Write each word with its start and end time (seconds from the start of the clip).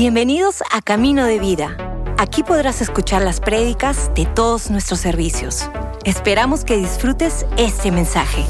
Bienvenidos 0.00 0.62
a 0.72 0.80
Camino 0.80 1.26
de 1.26 1.38
Vida. 1.38 1.76
Aquí 2.16 2.42
podrás 2.42 2.80
escuchar 2.80 3.20
las 3.20 3.38
prédicas 3.38 4.10
de 4.14 4.24
todos 4.24 4.70
nuestros 4.70 4.98
servicios. 4.98 5.68
Esperamos 6.06 6.64
que 6.64 6.78
disfrutes 6.78 7.44
este 7.58 7.90
mensaje. 7.92 8.46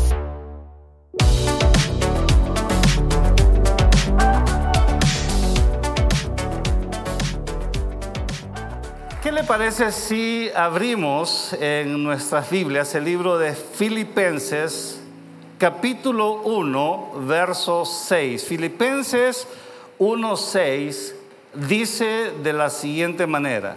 ¿Qué 9.20 9.32
le 9.32 9.42
parece 9.42 9.90
si 9.90 10.48
abrimos 10.54 11.52
en 11.54 12.04
nuestras 12.04 12.48
Biblias 12.48 12.94
el 12.94 13.06
libro 13.06 13.38
de 13.38 13.56
Filipenses, 13.56 15.00
capítulo 15.58 16.42
1, 16.42 17.10
verso 17.26 17.84
6? 17.84 18.44
Filipenses 18.44 19.48
1, 19.98 20.36
6 20.36 21.14
dice 21.54 22.32
de 22.42 22.52
la 22.52 22.70
siguiente 22.70 23.26
manera, 23.26 23.76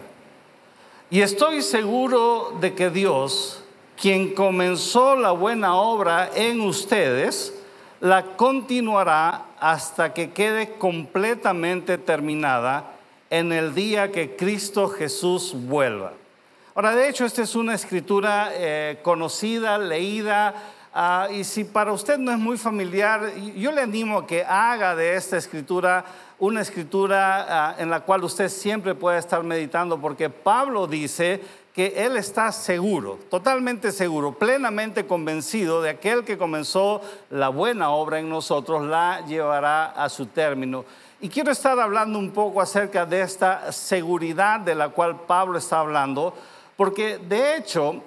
y 1.10 1.22
estoy 1.22 1.62
seguro 1.62 2.58
de 2.60 2.74
que 2.74 2.90
Dios, 2.90 3.64
quien 4.02 4.34
comenzó 4.34 5.16
la 5.16 5.32
buena 5.32 5.76
obra 5.76 6.30
en 6.34 6.62
ustedes, 6.62 7.54
la 8.00 8.36
continuará 8.36 9.46
hasta 9.60 10.14
que 10.14 10.32
quede 10.32 10.74
completamente 10.74 11.98
terminada 11.98 12.92
en 13.30 13.52
el 13.52 13.74
día 13.74 14.12
que 14.12 14.36
Cristo 14.36 14.90
Jesús 14.90 15.54
vuelva. 15.56 16.14
Ahora, 16.76 16.96
de 16.96 17.08
hecho, 17.08 17.26
esta 17.26 17.44
es 17.44 17.56
una 17.56 17.76
escritura 17.76 18.50
eh, 18.54 18.98
conocida, 19.04 19.78
leída, 19.78 20.56
ah, 20.94 21.28
y 21.32 21.44
si 21.44 21.64
para 21.64 21.92
usted 21.92 22.18
no 22.18 22.32
es 22.32 22.40
muy 22.40 22.58
familiar, 22.58 23.34
yo 23.56 23.72
le 23.72 23.82
animo 23.82 24.20
a 24.20 24.28
que 24.28 24.44
haga 24.44 24.96
de 24.96 25.16
esta 25.16 25.38
escritura 25.38 26.06
una 26.40 26.62
escritura 26.62 27.46
ah, 27.70 27.76
en 27.78 27.90
la 27.90 28.02
cual 28.02 28.24
usted 28.24 28.50
siempre 28.50 28.96
puede 28.96 29.18
estar 29.18 29.44
meditando, 29.44 30.00
porque 30.00 30.30
Pablo 30.30 30.88
dice 30.88 31.42
que 31.74 32.06
él 32.06 32.18
está 32.18 32.52
seguro, 32.52 33.18
totalmente 33.30 33.92
seguro, 33.92 34.34
plenamente 34.34 35.08
convencido 35.08 35.82
de 35.82 35.90
aquel 35.90 36.24
que 36.24 36.38
comenzó 36.38 37.02
la 37.32 37.50
buena 37.50 37.90
obra 37.90 38.20
en 38.20 38.30
nosotros, 38.30 38.84
la 38.84 39.26
llevará 39.26 39.86
a 39.86 40.08
su 40.10 40.28
término. 40.28 40.86
Y 41.20 41.30
quiero 41.30 41.52
estar 41.52 41.80
hablando 41.80 42.20
un 42.20 42.32
poco 42.32 42.62
acerca 42.62 43.06
de 43.06 43.22
esta 43.22 43.72
seguridad 43.72 44.60
de 44.60 44.76
la 44.76 44.90
cual 44.90 45.22
Pablo 45.22 45.58
está 45.58 45.80
hablando, 45.80 46.36
porque 46.76 47.18
de 47.18 47.56
hecho, 47.56 48.04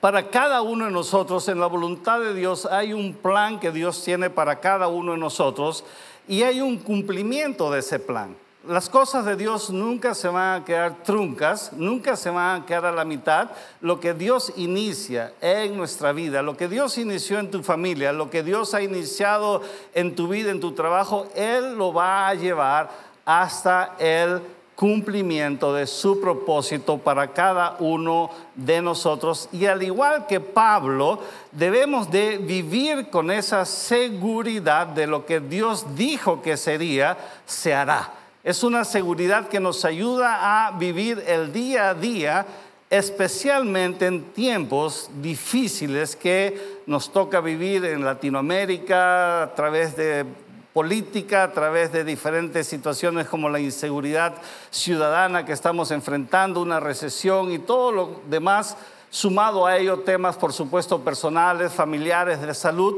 para 0.00 0.30
cada 0.30 0.62
uno 0.62 0.86
de 0.86 0.90
nosotros, 0.90 1.46
en 1.48 1.60
la 1.60 1.66
voluntad 1.66 2.20
de 2.20 2.34
Dios, 2.34 2.66
hay 2.66 2.92
un 2.92 3.12
plan 3.12 3.60
que 3.60 3.70
Dios 3.70 4.02
tiene 4.02 4.30
para 4.30 4.60
cada 4.60 4.88
uno 4.88 5.12
de 5.12 5.18
nosotros 5.18 5.84
y 6.26 6.42
hay 6.42 6.60
un 6.60 6.78
cumplimiento 6.78 7.70
de 7.70 7.80
ese 7.80 7.98
plan. 7.98 8.34
Las 8.66 8.90
cosas 8.90 9.24
de 9.24 9.36
Dios 9.36 9.70
nunca 9.70 10.14
se 10.14 10.28
van 10.28 10.60
a 10.60 10.64
quedar 10.64 11.02
truncas, 11.02 11.72
nunca 11.72 12.14
se 12.14 12.28
van 12.28 12.62
a 12.62 12.66
quedar 12.66 12.86
a 12.86 12.92
la 12.92 13.06
mitad. 13.06 13.50
Lo 13.80 14.00
que 14.00 14.12
Dios 14.12 14.52
inicia 14.56 15.32
en 15.40 15.76
nuestra 15.76 16.12
vida, 16.12 16.42
lo 16.42 16.56
que 16.58 16.68
Dios 16.68 16.98
inició 16.98 17.38
en 17.38 17.50
tu 17.50 17.62
familia, 17.62 18.12
lo 18.12 18.28
que 18.28 18.42
Dios 18.42 18.74
ha 18.74 18.82
iniciado 18.82 19.62
en 19.94 20.14
tu 20.14 20.28
vida, 20.28 20.50
en 20.50 20.60
tu 20.60 20.72
trabajo, 20.72 21.26
Él 21.34 21.74
lo 21.76 21.94
va 21.94 22.28
a 22.28 22.34
llevar 22.34 22.90
hasta 23.24 23.96
el 23.98 24.42
cumplimiento 24.80 25.74
de 25.74 25.86
su 25.86 26.22
propósito 26.22 26.96
para 26.96 27.34
cada 27.34 27.76
uno 27.80 28.30
de 28.54 28.80
nosotros. 28.80 29.46
Y 29.52 29.66
al 29.66 29.82
igual 29.82 30.26
que 30.26 30.40
Pablo, 30.40 31.20
debemos 31.52 32.10
de 32.10 32.38
vivir 32.38 33.10
con 33.10 33.30
esa 33.30 33.66
seguridad 33.66 34.86
de 34.86 35.06
lo 35.06 35.26
que 35.26 35.38
Dios 35.38 35.84
dijo 35.94 36.40
que 36.40 36.56
sería, 36.56 37.18
se 37.44 37.74
hará. 37.74 38.10
Es 38.42 38.64
una 38.64 38.86
seguridad 38.86 39.48
que 39.48 39.60
nos 39.60 39.84
ayuda 39.84 40.66
a 40.66 40.70
vivir 40.70 41.22
el 41.26 41.52
día 41.52 41.90
a 41.90 41.94
día, 41.94 42.46
especialmente 42.88 44.06
en 44.06 44.32
tiempos 44.32 45.10
difíciles 45.20 46.16
que 46.16 46.80
nos 46.86 47.12
toca 47.12 47.42
vivir 47.42 47.84
en 47.84 48.02
Latinoamérica 48.02 49.42
a 49.42 49.54
través 49.54 49.94
de 49.94 50.24
política 50.72 51.42
a 51.42 51.52
través 51.52 51.92
de 51.92 52.04
diferentes 52.04 52.66
situaciones 52.66 53.26
como 53.28 53.48
la 53.48 53.60
inseguridad 53.60 54.34
ciudadana 54.70 55.44
que 55.44 55.52
estamos 55.52 55.90
enfrentando, 55.90 56.62
una 56.62 56.80
recesión 56.80 57.52
y 57.52 57.58
todo 57.58 57.92
lo 57.92 58.20
demás, 58.28 58.76
sumado 59.10 59.66
a 59.66 59.76
ello 59.76 60.00
temas, 60.00 60.36
por 60.36 60.52
supuesto, 60.52 61.00
personales, 61.00 61.72
familiares, 61.72 62.40
de 62.40 62.54
salud, 62.54 62.96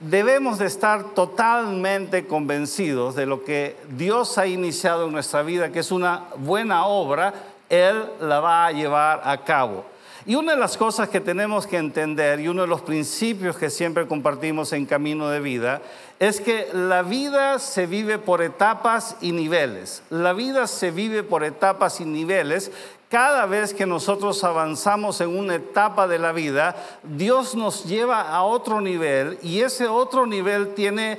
debemos 0.00 0.58
de 0.58 0.66
estar 0.66 1.14
totalmente 1.14 2.26
convencidos 2.26 3.14
de 3.14 3.26
lo 3.26 3.44
que 3.44 3.76
Dios 3.90 4.38
ha 4.38 4.46
iniciado 4.46 5.06
en 5.06 5.12
nuestra 5.12 5.42
vida, 5.42 5.70
que 5.70 5.80
es 5.80 5.92
una 5.92 6.24
buena 6.36 6.86
obra, 6.86 7.34
Él 7.68 8.04
la 8.20 8.40
va 8.40 8.66
a 8.66 8.72
llevar 8.72 9.22
a 9.24 9.38
cabo. 9.44 9.84
Y 10.28 10.34
una 10.34 10.52
de 10.52 10.58
las 10.58 10.76
cosas 10.76 11.08
que 11.08 11.22
tenemos 11.22 11.66
que 11.66 11.78
entender 11.78 12.38
y 12.38 12.48
uno 12.48 12.60
de 12.60 12.68
los 12.68 12.82
principios 12.82 13.56
que 13.56 13.70
siempre 13.70 14.06
compartimos 14.06 14.74
en 14.74 14.84
Camino 14.84 15.30
de 15.30 15.40
Vida 15.40 15.80
es 16.18 16.42
que 16.42 16.68
la 16.74 17.00
vida 17.00 17.58
se 17.58 17.86
vive 17.86 18.18
por 18.18 18.42
etapas 18.42 19.16
y 19.22 19.32
niveles. 19.32 20.02
La 20.10 20.34
vida 20.34 20.66
se 20.66 20.90
vive 20.90 21.22
por 21.22 21.44
etapas 21.44 22.02
y 22.02 22.04
niveles. 22.04 22.70
Cada 23.08 23.46
vez 23.46 23.72
que 23.72 23.86
nosotros 23.86 24.44
avanzamos 24.44 25.22
en 25.22 25.34
una 25.34 25.54
etapa 25.54 26.06
de 26.06 26.18
la 26.18 26.32
vida, 26.32 26.76
Dios 27.04 27.54
nos 27.54 27.86
lleva 27.86 28.20
a 28.20 28.42
otro 28.42 28.82
nivel 28.82 29.38
y 29.42 29.62
ese 29.62 29.88
otro 29.88 30.26
nivel 30.26 30.74
tiene 30.74 31.16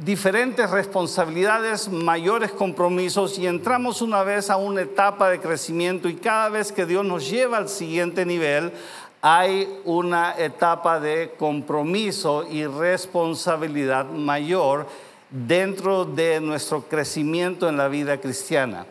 diferentes 0.00 0.70
responsabilidades, 0.70 1.90
mayores 1.90 2.52
compromisos 2.52 3.38
y 3.38 3.46
entramos 3.46 4.00
una 4.00 4.22
vez 4.22 4.48
a 4.48 4.56
una 4.56 4.80
etapa 4.80 5.28
de 5.28 5.40
crecimiento 5.40 6.08
y 6.08 6.14
cada 6.14 6.48
vez 6.48 6.72
que 6.72 6.86
Dios 6.86 7.04
nos 7.04 7.28
lleva 7.28 7.58
al 7.58 7.68
siguiente 7.68 8.24
nivel, 8.24 8.72
hay 9.20 9.68
una 9.84 10.34
etapa 10.38 10.98
de 10.98 11.34
compromiso 11.38 12.46
y 12.50 12.66
responsabilidad 12.66 14.06
mayor 14.06 14.86
dentro 15.28 16.06
de 16.06 16.40
nuestro 16.40 16.82
crecimiento 16.82 17.68
en 17.68 17.76
la 17.76 17.88
vida 17.88 18.18
cristiana. 18.18 18.86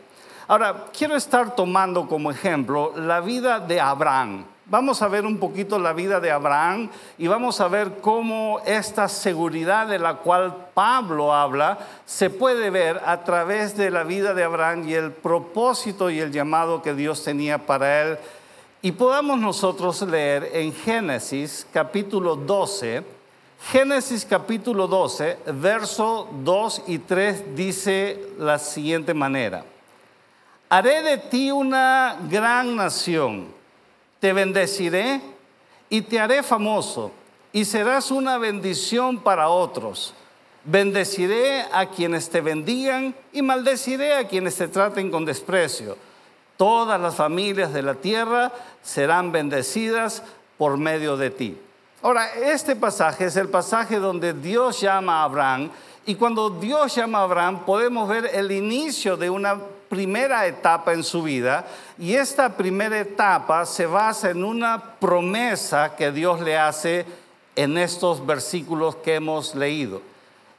Ahora, 0.48 0.86
quiero 0.96 1.16
estar 1.16 1.56
tomando 1.56 2.08
como 2.08 2.30
ejemplo 2.30 2.94
la 2.96 3.20
vida 3.20 3.60
de 3.60 3.82
Abraham. 3.82 4.46
Vamos 4.70 5.02
a 5.02 5.08
ver 5.08 5.26
un 5.26 5.40
poquito 5.40 5.80
la 5.80 5.94
vida 5.94 6.20
de 6.20 6.30
Abraham 6.30 6.92
y 7.18 7.26
vamos 7.26 7.60
a 7.60 7.68
ver 7.68 8.02
cómo 8.02 8.62
esta 8.68 9.08
seguridad 9.08 9.88
de 9.88 9.98
la 9.98 10.18
cual 10.18 10.68
Pablo 10.76 11.34
habla 11.34 11.80
se 12.06 12.30
puede 12.30 12.70
ver 12.70 13.02
a 13.04 13.24
través 13.24 13.76
de 13.76 13.90
la 13.90 14.04
vida 14.04 14.36
de 14.36 14.44
Abraham 14.44 14.88
y 14.88 14.94
el 14.94 15.12
propósito 15.12 16.12
y 16.12 16.20
el 16.20 16.32
llamado 16.32 16.84
que 16.84 16.94
Dios 16.94 17.24
tenía 17.24 17.66
para 17.66 18.04
él. 18.04 18.20
Y 18.84 18.92
podamos 18.92 19.40
nosotros 19.40 20.04
leer 20.04 20.52
en 20.54 20.72
Génesis 20.72 21.66
capítulo 21.74 22.36
12, 22.36 23.04
Génesis 23.72 24.24
capítulo 24.24 24.86
12, 24.86 25.40
verso 25.48 26.30
2 26.44 26.84
y 26.86 27.00
3 27.00 27.56
dice 27.56 28.34
la 28.38 28.60
siguiente 28.60 29.16
manera. 29.16 29.66
Haré 30.70 31.02
de 31.02 31.18
ti 31.18 31.50
una 31.50 32.18
gran 32.30 32.76
nación 32.76 33.59
te 34.20 34.34
bendeciré 34.34 35.22
y 35.90 36.02
te 36.02 36.20
haré 36.20 36.44
famoso 36.44 37.12
y 37.52 37.66
serás 37.66 38.12
una 38.12 38.38
bendición 38.38 39.20
para 39.20 39.50
otros. 39.50 40.14
Bendeciré 40.64 41.66
a 41.72 41.88
quienes 41.88 42.30
te 42.30 42.42
bendigan 42.42 43.16
y 43.32 43.42
maldeciré 43.42 44.16
a 44.16 44.28
quienes 44.28 44.56
te 44.56 44.68
traten 44.68 45.10
con 45.10 45.26
desprecio. 45.26 45.98
Todas 46.58 47.00
las 47.00 47.16
familias 47.16 47.74
de 47.74 47.82
la 47.82 47.96
tierra 47.96 48.52
serán 48.84 49.32
bendecidas 49.32 50.22
por 50.58 50.78
medio 50.78 51.16
de 51.16 51.30
ti. 51.30 51.58
Ahora, 52.02 52.34
este 52.34 52.76
pasaje 52.76 53.26
es 53.26 53.36
el 53.36 53.50
pasaje 53.50 53.98
donde 53.98 54.34
Dios 54.34 54.80
llama 54.82 55.22
a 55.22 55.24
Abraham 55.24 55.70
y 56.06 56.16
cuando 56.16 56.50
Dios 56.50 56.96
llama 56.96 57.20
a 57.20 57.24
Abraham 57.24 57.66
podemos 57.66 58.08
ver 58.08 58.30
el 58.34 58.52
inicio 58.52 59.18
de 59.18 59.30
una 59.30 59.60
primera 59.90 60.46
etapa 60.46 60.94
en 60.94 61.04
su 61.04 61.24
vida 61.24 61.66
y 61.98 62.14
esta 62.14 62.56
primera 62.56 63.00
etapa 63.00 63.66
se 63.66 63.86
basa 63.86 64.30
en 64.30 64.44
una 64.44 64.96
promesa 65.00 65.96
que 65.96 66.12
Dios 66.12 66.40
le 66.42 66.58
hace 66.58 67.06
en 67.56 67.78
estos 67.78 68.26
versículos 68.26 68.96
que 68.98 69.16
hemos 69.16 69.56
leído. 69.56 70.02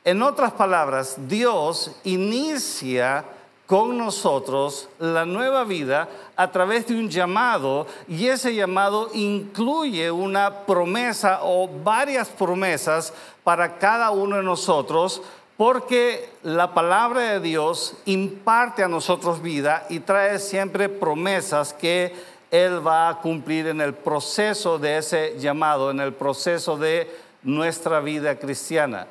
En 0.04 0.22
otras 0.22 0.52
palabras, 0.52 1.16
Dios 1.28 1.92
inicia 2.04 3.24
con 3.70 3.96
nosotros 3.96 4.88
la 4.98 5.24
nueva 5.24 5.62
vida 5.62 6.08
a 6.34 6.50
través 6.50 6.88
de 6.88 6.94
un 6.94 7.08
llamado 7.08 7.86
y 8.08 8.26
ese 8.26 8.52
llamado 8.52 9.10
incluye 9.14 10.10
una 10.10 10.66
promesa 10.66 11.40
o 11.44 11.68
varias 11.68 12.28
promesas 12.28 13.12
para 13.44 13.78
cada 13.78 14.10
uno 14.10 14.36
de 14.36 14.42
nosotros 14.42 15.22
porque 15.60 16.26
la 16.42 16.72
palabra 16.72 17.20
de 17.20 17.40
Dios 17.40 17.94
imparte 18.06 18.82
a 18.82 18.88
nosotros 18.88 19.42
vida 19.42 19.84
y 19.90 20.00
trae 20.00 20.38
siempre 20.38 20.88
promesas 20.88 21.74
que 21.74 22.14
Él 22.50 22.80
va 22.86 23.10
a 23.10 23.18
cumplir 23.18 23.66
en 23.66 23.82
el 23.82 23.92
proceso 23.92 24.78
de 24.78 24.96
ese 24.96 25.38
llamado, 25.38 25.90
en 25.90 26.00
el 26.00 26.14
proceso 26.14 26.78
de 26.78 27.14
nuestra 27.42 28.00
vida 28.00 28.38
cristiana. 28.38 29.06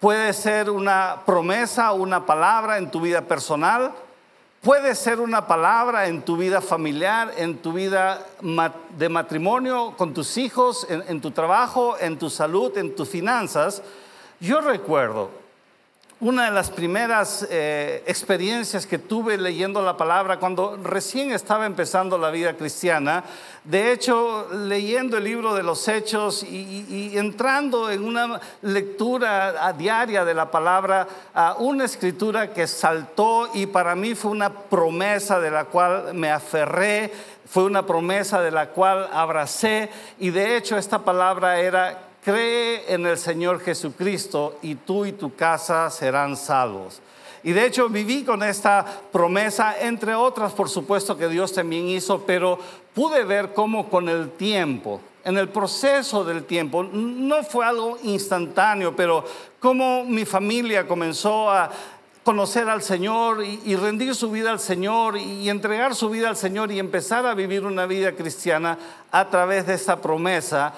puede 0.00 0.32
ser 0.32 0.70
una 0.70 1.18
promesa, 1.24 1.92
una 1.92 2.26
palabra 2.26 2.78
en 2.78 2.90
tu 2.90 3.00
vida 3.00 3.20
personal, 3.20 3.92
puede 4.60 4.96
ser 4.96 5.20
una 5.20 5.46
palabra 5.46 6.08
en 6.08 6.22
tu 6.22 6.36
vida 6.36 6.60
familiar, 6.60 7.32
en 7.36 7.58
tu 7.58 7.72
vida 7.74 8.26
de 8.98 9.08
matrimonio, 9.08 9.94
con 9.96 10.12
tus 10.12 10.36
hijos, 10.36 10.84
en, 10.90 11.04
en 11.06 11.20
tu 11.20 11.30
trabajo, 11.30 11.94
en 12.00 12.18
tu 12.18 12.28
salud, 12.28 12.76
en 12.76 12.96
tus 12.96 13.08
finanzas. 13.08 13.84
Yo 14.40 14.60
recuerdo 14.60 15.41
una 16.22 16.44
de 16.44 16.52
las 16.52 16.70
primeras 16.70 17.44
eh, 17.50 18.04
experiencias 18.06 18.86
que 18.86 18.98
tuve 18.98 19.36
leyendo 19.36 19.82
la 19.82 19.96
palabra 19.96 20.38
cuando 20.38 20.78
recién 20.80 21.32
estaba 21.32 21.66
empezando 21.66 22.16
la 22.16 22.30
vida 22.30 22.56
cristiana. 22.56 23.24
De 23.64 23.90
hecho, 23.90 24.46
leyendo 24.52 25.16
el 25.16 25.24
libro 25.24 25.52
de 25.52 25.64
los 25.64 25.88
Hechos 25.88 26.44
y, 26.44 27.18
entrando 27.18 27.90
en 27.90 28.04
una 28.04 28.40
lectura 28.62 29.66
a 29.66 29.72
diaria 29.72 30.24
de 30.24 30.34
la 30.34 30.48
palabra, 30.48 31.08
una 31.58 31.86
escritura 31.86 32.52
que 32.52 32.68
saltó 32.68 33.50
y 33.52 33.66
para 33.66 33.96
mí 33.96 34.14
fue 34.14 34.30
una 34.30 34.50
promesa 34.50 35.40
de 35.40 35.50
la 35.50 35.64
cual 35.64 36.14
me 36.14 36.30
aferré, 36.30 37.12
fue 37.46 37.64
una 37.64 37.84
promesa 37.84 38.40
de 38.40 38.52
la 38.52 38.68
cual 38.68 39.08
abracé 39.12 39.90
y 40.20 40.30
de 40.30 40.56
hecho 40.56 40.76
esta 40.76 41.00
palabra 41.00 41.58
era 41.58 42.11
cree 42.24 42.92
en 42.92 43.06
el 43.06 43.18
Señor 43.18 43.60
Jesucristo 43.60 44.58
y 44.62 44.76
tú 44.76 45.04
y 45.04 45.12
tu 45.12 45.34
casa 45.34 45.90
serán 45.90 46.36
salvos. 46.36 47.00
Y 47.44 47.52
de 47.52 47.66
hecho 47.66 47.88
viví 47.88 48.22
con 48.22 48.42
esta 48.42 48.84
promesa, 49.10 49.76
entre 49.80 50.14
otras 50.14 50.52
por 50.52 50.68
supuesto 50.68 51.16
que 51.16 51.28
Dios 51.28 51.52
también 51.52 51.88
hizo, 51.88 52.22
pero 52.24 52.58
pude 52.94 53.24
ver 53.24 53.52
cómo 53.52 53.88
con 53.88 54.08
el 54.08 54.30
tiempo, 54.30 55.00
en 55.24 55.36
el 55.36 55.48
proceso 55.48 56.24
del 56.24 56.44
tiempo, 56.44 56.84
no 56.84 57.42
fue 57.42 57.66
algo 57.66 57.98
instantáneo, 58.04 58.94
pero 58.94 59.24
cómo 59.58 60.04
mi 60.04 60.24
familia 60.24 60.86
comenzó 60.86 61.50
a 61.50 61.70
conocer 62.22 62.68
al 62.68 62.82
Señor 62.82 63.42
y, 63.44 63.74
rendir 63.74 64.14
su 64.14 64.30
vida 64.30 64.52
al 64.52 64.60
Señor 64.60 65.18
y 65.18 65.48
entregar 65.50 65.96
su 65.96 66.08
vida 66.08 66.28
al 66.28 66.36
Señor 66.36 66.70
y 66.70 66.78
empezar 66.78 67.26
a 67.26 67.34
vivir 67.34 67.64
una 67.64 67.86
vida 67.86 68.12
cristiana 68.12 68.78
a 69.10 69.28
través 69.28 69.66
de 69.66 69.74
esta 69.74 70.00
promesa 70.00 70.72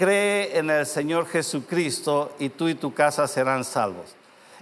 cree 0.00 0.56
en 0.56 0.70
el 0.70 0.86
Señor 0.86 1.26
Jesucristo 1.26 2.32
y 2.38 2.48
tú 2.48 2.68
y 2.68 2.74
tu 2.74 2.94
casa 2.94 3.28
serán 3.28 3.64
salvos. 3.64 4.16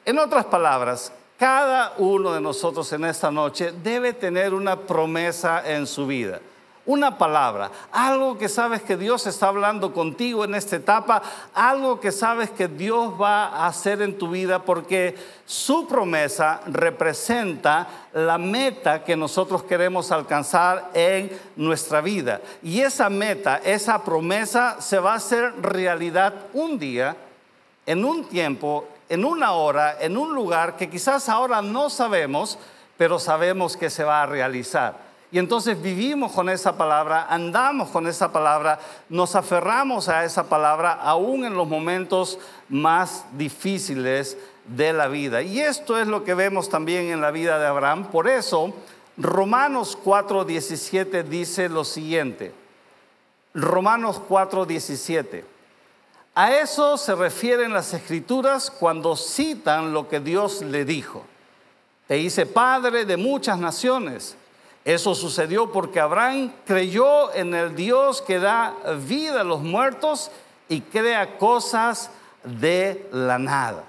En 0.04 0.18
otras 0.18 0.46
palabras, 0.46 1.12
cada 1.38 1.94
uno 1.98 2.32
de 2.32 2.40
nosotros 2.40 2.92
en 2.92 3.04
esta 3.04 3.30
noche 3.30 3.72
debe 3.84 4.12
tener 4.12 4.52
una 4.52 4.80
promesa 4.80 5.62
en 5.64 5.86
su 5.86 6.08
vida 6.08 6.40
una 6.88 7.18
palabra, 7.18 7.70
algo 7.92 8.38
que 8.38 8.48
sabes 8.48 8.80
que 8.80 8.96
Dios 8.96 9.26
está 9.26 9.48
hablando 9.48 9.92
contigo 9.92 10.46
en 10.46 10.54
esta 10.54 10.76
etapa, 10.76 11.20
algo 11.52 12.00
que 12.00 12.10
sabes 12.10 12.48
que 12.48 12.66
Dios 12.66 13.12
va 13.20 13.44
a 13.44 13.66
hacer 13.66 14.00
en 14.00 14.16
tu 14.16 14.30
vida 14.30 14.62
porque 14.62 15.14
su 15.44 15.86
promesa 15.86 16.62
representa 16.66 17.86
la 18.14 18.38
meta 18.38 19.04
que 19.04 19.16
nosotros 19.16 19.64
queremos 19.64 20.10
alcanzar 20.10 20.90
en 20.94 21.30
nuestra 21.56 22.00
vida. 22.00 22.40
Y 22.62 22.80
esa 22.80 23.10
meta, 23.10 23.60
esa 23.62 24.02
promesa 24.02 24.80
se 24.80 24.98
va 24.98 25.12
a 25.12 25.16
hacer 25.16 25.60
realidad 25.60 26.32
un 26.54 26.78
día, 26.78 27.14
en 27.84 28.02
un 28.02 28.24
tiempo, 28.30 28.88
en 29.10 29.26
una 29.26 29.52
hora, 29.52 29.98
en 30.00 30.16
un 30.16 30.34
lugar 30.34 30.78
que 30.78 30.88
quizás 30.88 31.28
ahora 31.28 31.60
no 31.60 31.90
sabemos, 31.90 32.58
pero 32.96 33.18
sabemos 33.18 33.76
que 33.76 33.90
se 33.90 34.04
va 34.04 34.22
a 34.22 34.26
realizar. 34.26 35.07
Y 35.30 35.38
entonces 35.38 35.80
vivimos 35.80 36.32
con 36.32 36.48
esa 36.48 36.78
palabra, 36.78 37.26
andamos 37.28 37.90
con 37.90 38.06
esa 38.06 38.32
palabra, 38.32 38.78
nos 39.10 39.34
aferramos 39.34 40.08
a 40.08 40.24
esa 40.24 40.48
palabra 40.48 40.92
aún 40.92 41.44
en 41.44 41.54
los 41.54 41.68
momentos 41.68 42.38
más 42.70 43.26
difíciles 43.32 44.38
de 44.64 44.92
la 44.94 45.06
vida. 45.08 45.42
Y 45.42 45.60
esto 45.60 45.98
es 45.98 46.06
lo 46.06 46.24
que 46.24 46.32
vemos 46.32 46.70
también 46.70 47.08
en 47.08 47.20
la 47.20 47.30
vida 47.30 47.58
de 47.58 47.66
Abraham. 47.66 48.06
Por 48.06 48.26
eso, 48.26 48.72
Romanos 49.18 49.98
4:17 50.02 51.22
dice 51.24 51.68
lo 51.68 51.84
siguiente. 51.84 52.54
Romanos 53.52 54.22
4:17. 54.26 55.44
A 56.34 56.52
eso 56.52 56.96
se 56.96 57.14
refieren 57.14 57.74
las 57.74 57.92
escrituras 57.92 58.70
cuando 58.70 59.14
citan 59.14 59.92
lo 59.92 60.08
que 60.08 60.20
Dios 60.20 60.62
le 60.62 60.86
dijo. 60.86 61.24
Te 62.06 62.16
hice 62.16 62.46
padre 62.46 63.04
de 63.04 63.18
muchas 63.18 63.58
naciones 63.58 64.36
eso 64.88 65.14
sucedió 65.14 65.70
porque 65.70 66.00
Abraham 66.00 66.50
creyó 66.64 67.34
en 67.34 67.52
el 67.52 67.76
Dios 67.76 68.22
que 68.22 68.38
da 68.38 68.74
vida 69.06 69.42
a 69.42 69.44
los 69.44 69.60
muertos 69.60 70.30
y 70.66 70.80
crea 70.80 71.36
cosas 71.36 72.10
de 72.42 73.06
la 73.12 73.38
nada. 73.38 73.84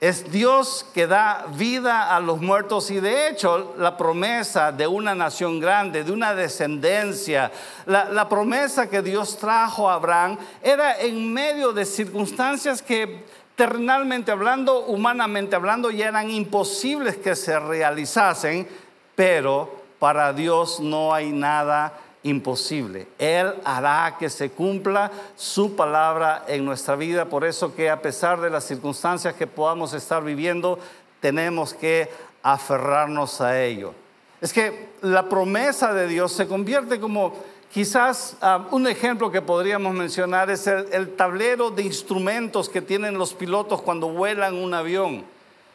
Es 0.00 0.30
Dios 0.30 0.86
que 0.94 1.08
da 1.08 1.46
vida 1.56 2.14
a 2.14 2.20
los 2.20 2.40
muertos 2.40 2.92
y 2.92 3.00
de 3.00 3.26
hecho 3.26 3.74
la 3.76 3.96
promesa 3.96 4.70
de 4.70 4.86
una 4.86 5.16
nación 5.16 5.58
grande, 5.58 6.04
de 6.04 6.12
una 6.12 6.32
descendencia, 6.32 7.50
la, 7.86 8.28
promesa 8.28 8.88
que 8.88 9.02
Dios 9.02 9.36
trajo 9.36 9.90
a 9.90 9.94
Abraham 9.94 10.38
era 10.62 11.00
en 11.00 11.34
medio 11.34 11.72
de 11.72 11.84
circunstancias 11.84 12.82
que 12.82 13.24
terrenalmente 13.56 14.30
hablando, 14.30 14.86
humanamente 14.86 15.56
hablando, 15.56 15.90
ya 15.90 16.06
eran 16.06 16.30
imposibles 16.30 17.16
que 17.16 17.34
se 17.34 17.58
realizasen, 17.58 18.68
pero 19.16 19.79
para 20.00 20.32
Dios 20.32 20.80
no 20.80 21.14
hay 21.14 21.30
nada 21.30 21.92
imposible. 22.22 23.06
Él 23.18 23.54
hará 23.64 24.16
que 24.18 24.28
se 24.28 24.50
cumpla 24.50 25.12
su 25.36 25.76
palabra 25.76 26.44
en 26.48 26.64
nuestra 26.64 26.96
vida. 26.96 27.26
Por 27.26 27.44
eso 27.44 27.74
que 27.74 27.90
a 27.90 28.02
pesar 28.02 28.40
de 28.40 28.50
las 28.50 28.64
circunstancias 28.64 29.34
que 29.34 29.46
podamos 29.46 29.92
estar 29.92 30.24
viviendo, 30.24 30.78
tenemos 31.20 31.74
que 31.74 32.10
aferrarnos 32.42 33.40
a 33.40 33.62
ello. 33.62 33.94
Es 34.40 34.52
que 34.52 34.88
la 35.02 35.28
promesa 35.28 35.92
de 35.92 36.08
Dios 36.08 36.32
se 36.32 36.48
convierte 36.48 36.98
como 36.98 37.34
quizás 37.70 38.38
ah, 38.40 38.66
un 38.70 38.86
ejemplo 38.86 39.30
que 39.30 39.42
podríamos 39.42 39.92
mencionar 39.92 40.50
es 40.50 40.66
el, 40.66 40.86
el 40.92 41.14
tablero 41.14 41.70
de 41.70 41.82
instrumentos 41.82 42.70
que 42.70 42.80
tienen 42.80 43.18
los 43.18 43.34
pilotos 43.34 43.82
cuando 43.82 44.08
vuelan 44.08 44.56
un 44.56 44.72
avión. 44.72 45.24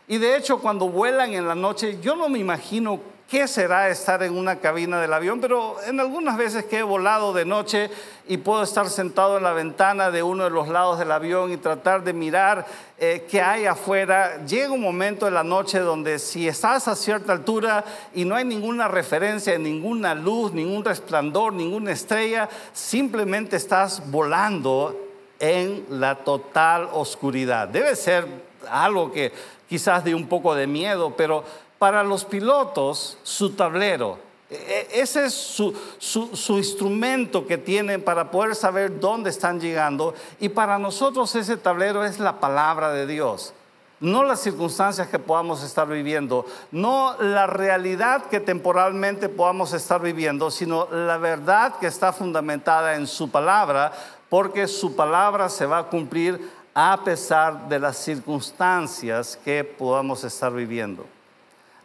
Y 0.07 0.18
de 0.18 0.36
hecho 0.36 0.60
cuando 0.60 0.89
vuelan 0.89 1.33
en 1.33 1.48
la 1.48 1.56
noche, 1.56 2.00
yo 2.01 2.16
no 2.16 2.27
me 2.27 2.39
imagino 2.39 3.00
qué 3.30 3.48
será 3.48 3.89
estar 3.89 4.22
en 4.22 4.38
una 4.38 4.57
cabina 4.57 5.01
del 5.01 5.12
avión, 5.12 5.42
pero 5.42 5.77
en 5.88 6.00
algunas 6.00 6.38
veces 6.38 6.66
que 6.66 6.80
he 6.80 6.83
volado 6.83 7.33
de 7.33 7.44
noche 7.44 7.89
y 8.27 8.38
puedo 8.38 8.62
estar 8.62 8.88
sentado 8.89 9.38
en 9.38 9.44
la 9.44 9.54
ventana 9.54 10.12
de 10.12 10.22
uno 10.22 10.44
de 10.44 10.51
los 10.51 10.68
lados 10.68 11.00
del 11.00 11.12
avión 11.12 11.51
y 11.51 11.57
tratar 11.57 12.04
de 12.04 12.13
mirar 12.13 12.66
eh, 13.00 13.25
qué 13.30 13.42
hay 13.42 13.66
afuera, 13.66 14.45
llega 14.45 14.72
un 14.72 14.81
momento 14.81 15.27
en 15.27 15.33
la 15.33 15.44
noche 15.44 15.80
donde 15.80 16.19
si 16.19 16.48
estás 16.48 16.88
a 16.88 16.96
cierta 16.96 17.34
altura 17.34 17.84
y 18.13 18.25
no 18.25 18.36
hay 18.36 18.46
ninguna 18.46 18.88
referencia, 18.88 19.58
ninguna 19.58 20.13
luz, 20.13 20.53
ningún 20.53 20.86
resplandor, 20.86 21.53
ninguna 21.53 21.91
estrella, 21.91 22.48
simplemente 22.74 23.55
estás 23.55 24.03
volando 24.12 25.00
en 25.39 25.86
la 25.89 26.15
total 26.15 26.89
oscuridad. 26.94 27.67
Debe 27.67 27.96
ser 27.96 28.27
algo 28.70 29.12
que 29.12 29.32
quizás 29.67 30.03
de 30.03 30.15
un 30.15 30.27
poco 30.27 30.55
de 30.55 30.67
miedo, 30.67 31.15
pero 31.17 31.44
para 31.86 32.04
los 32.04 32.25
pilotos 32.25 33.15
su 33.22 33.51
tablero. 33.51 34.18
E, 34.50 34.56
e, 34.56 35.01
ese 35.01 35.25
es 35.25 35.36
su, 35.36 36.58
instrumento 36.58 37.46
que 37.46 37.60
tienen 37.60 38.01
para 38.01 38.32
poder 38.32 38.56
saber 38.56 39.00
dónde 39.00 39.30
están 39.30 39.60
llegando. 39.60 40.15
Y 40.39 40.50
para 40.50 40.80
nosotros 40.80 41.36
ese 41.36 41.58
tablero 41.58 42.04
es 42.04 42.18
la 42.18 42.39
palabra 42.39 42.89
de 42.89 43.06
Dios. 43.06 43.54
No 44.00 44.24
las 44.24 44.39
circunstancias 44.39 45.10
que 45.10 45.20
podamos 45.20 45.62
estar 45.62 45.88
viviendo, 45.88 46.48
no 46.72 47.18
la 47.20 47.46
realidad 47.46 48.25
que 48.25 48.39
temporalmente 48.39 49.30
podamos 49.30 49.72
estar 49.72 50.01
viviendo, 50.01 50.50
sino 50.50 50.88
la 50.89 51.20
verdad 51.20 51.75
que 51.80 51.86
está 51.86 52.13
fundamentada 52.13 52.96
en 52.96 53.06
su 53.06 53.30
palabra, 53.30 53.92
porque 54.27 54.68
su 54.68 54.96
palabra 54.96 55.50
se 55.50 55.68
va 55.68 55.77
a 55.77 55.84
cumplir 55.84 56.50
a 56.74 57.00
pesar 57.06 57.70
de 57.70 57.77
las 57.77 57.98
circunstancias 57.98 59.38
que 59.46 59.63
podamos 59.63 60.24
estar 60.24 60.51
viviendo. 60.51 61.06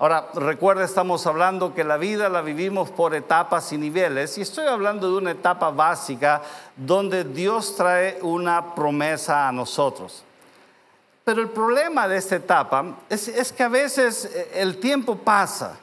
Ahora, 0.01 0.31
recuerda, 0.33 0.83
estamos 0.83 1.27
hablando 1.27 1.75
que 1.75 1.85
la 1.85 1.99
vida 1.99 2.31
la 2.31 2.41
vivimos 2.41 2.89
por 2.89 3.15
etapas 3.15 3.71
y 3.75 3.77
niveles, 3.77 4.39
y 4.39 4.41
estoy 4.41 4.67
hablando 4.67 5.11
de 5.11 5.19
una 5.19 5.33
etapa 5.33 5.69
básica 5.69 6.41
donde 6.75 7.23
Dios 7.23 7.77
trae 7.77 8.19
una 8.23 8.75
promesa 8.75 9.47
a 9.47 9.53
nosotros. 9.53 10.25
Pero 11.23 11.43
el 11.43 11.51
problema 11.51 12.09
de 12.09 12.17
esta 12.17 12.37
etapa 12.37 12.97
es, 13.11 13.53
que 13.53 13.63
a 13.63 13.69
veces 13.69 14.25
eh, 14.25 14.53
el 14.55 14.79
tiempo 14.81 15.17
pasa 15.17 15.79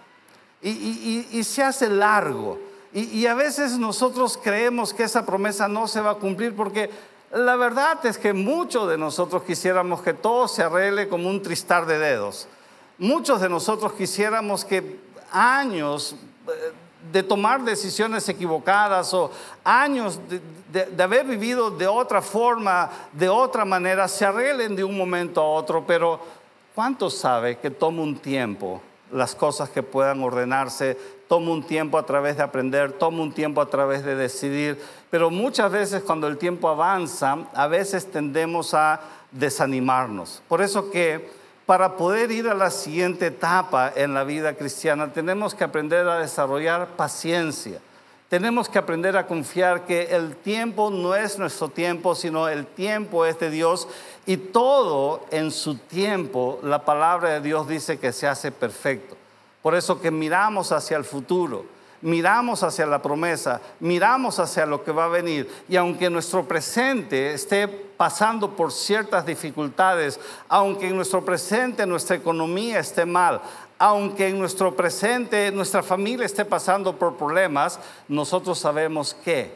y, 0.63 1.43
se 1.43 1.61
hace 1.61 1.87
largo, 1.87 2.57
y, 2.91 3.19
y 3.19 3.27
a 3.27 3.35
veces 3.35 3.77
nosotros 3.77 4.39
creemos 4.41 4.95
que 4.95 5.03
esa 5.03 5.27
promesa 5.27 5.67
no 5.67 5.87
se 5.87 6.01
va 6.01 6.09
a 6.09 6.15
cumplir 6.15 6.55
porque 6.55 6.89
la 7.31 7.55
verdad 7.55 8.03
es 8.03 8.17
que 8.17 8.33
muchos 8.33 8.89
de 8.89 8.97
nosotros 8.97 9.43
quisiéramos 9.43 10.01
que 10.01 10.15
todo 10.15 10.47
se 10.47 10.63
arregle 10.63 11.07
como 11.07 11.29
un 11.29 11.43
tristar 11.43 11.85
de 11.85 11.99
dedos 11.99 12.47
Muchos 12.97 13.41
de 13.41 13.49
nosotros 13.49 13.93
quisiéramos 13.93 14.65
que 14.65 14.99
años 15.31 16.15
eh, 16.47 16.51
de 17.11 17.23
tomar 17.23 17.63
decisiones 17.63 18.27
equivocadas 18.27 19.13
o 19.13 19.31
años 19.63 20.19
de, 20.71 21.03
haber 21.03 21.25
vivido 21.25 21.69
de 21.69 21.87
otra 21.87 22.21
forma, 22.21 22.89
de 23.13 23.29
otra 23.29 23.65
manera, 23.65 24.07
se 24.07 24.25
arreglen 24.25 24.75
de 24.75 24.83
un 24.83 24.97
momento 24.97 25.41
a 25.41 25.45
otro, 25.47 25.85
pero 25.85 26.19
¿cuánto 26.75 27.09
sabe 27.09 27.57
que 27.57 27.69
toma 27.69 28.01
un 28.01 28.17
tiempo 28.17 28.81
las 29.11 29.35
cosas 29.35 29.69
que 29.69 29.83
puedan 29.83 30.21
ordenarse? 30.23 30.97
Toma 31.29 31.51
un 31.51 31.63
tiempo 31.63 31.97
a 31.97 32.05
través 32.05 32.37
de 32.37 32.43
aprender, 32.43 32.93
toma 32.93 33.21
un 33.21 33.31
tiempo 33.31 33.61
a 33.61 33.69
través 33.69 34.03
de 34.03 34.15
decidir, 34.15 34.81
pero 35.09 35.29
muchas 35.29 35.71
veces 35.71 36.03
cuando 36.03 36.27
el 36.27 36.37
tiempo 36.37 36.67
avanza, 36.67 37.37
a 37.53 37.67
veces 37.67 38.11
tendemos 38.11 38.73
a 38.73 38.99
desanimarnos. 39.31 40.41
Por 40.47 40.61
eso 40.61 40.89
que 40.89 41.29
para 41.67 41.97
poder 41.97 42.31
ir 42.31 42.47
a 42.47 42.53
la 42.53 42.71
siguiente 42.71 43.27
etapa 43.27 43.91
en 43.93 44.13
la 44.13 44.23
vida 44.23 44.53
cristiana, 44.53 45.11
tenemos 45.11 45.53
que 45.53 45.65
aprender 45.65 46.07
a 46.07 46.19
desarrollar 46.19 46.95
paciencia. 46.95 47.81
Tenemos 48.29 48.69
que 48.69 48.79
aprender 48.79 49.17
a 49.17 49.27
confiar 49.27 49.85
que 49.85 50.15
el 50.15 50.37
tiempo 50.37 50.89
no 50.89 51.13
es 51.13 51.37
nuestro 51.37 51.67
tiempo, 51.67 52.15
sino 52.15 52.47
el 52.47 52.65
tiempo 52.65 53.25
es 53.25 53.37
de 53.39 53.49
Dios 53.49 53.89
y 54.25 54.37
todo 54.37 55.25
en 55.29 55.51
su 55.51 55.75
tiempo, 55.75 56.57
la 56.63 56.85
palabra 56.85 57.31
de 57.31 57.41
Dios 57.41 57.67
dice 57.67 57.99
que 57.99 58.13
se 58.13 58.27
hace 58.27 58.53
perfecto. 58.53 59.17
Por 59.61 59.75
eso 59.75 59.99
que 59.99 60.09
miramos 60.09 60.71
hacia 60.71 60.95
el 60.95 61.03
futuro 61.03 61.65
miramos 62.01 62.63
hacia 62.63 62.85
la 62.85 63.01
promesa, 63.01 63.61
miramos 63.79 64.39
hacia 64.39 64.65
lo 64.65 64.83
que 64.83 64.91
va 64.91 65.05
a 65.05 65.09
venir. 65.09 65.49
Y 65.67 65.75
aunque 65.75 66.09
nuestro 66.09 66.47
presente 66.47 67.33
esté 67.33 67.67
pasando 67.67 68.55
por 68.55 68.71
ciertas 68.71 69.25
dificultades, 69.25 70.19
aunque 70.47 70.87
en 70.87 70.95
nuestro 70.95 71.23
presente 71.25 71.85
nuestra 71.85 72.15
economía 72.15 72.79
esté 72.79 73.05
mal, 73.05 73.41
aunque 73.79 74.27
en 74.27 74.39
nuestro 74.39 74.75
presente 74.75 75.51
nuestra 75.51 75.83
familia 75.83 76.25
esté 76.25 76.45
pasando 76.45 76.95
por 76.97 77.15
problemas, 77.15 77.79
nosotros 78.07 78.57
sabemos 78.59 79.13
que 79.13 79.53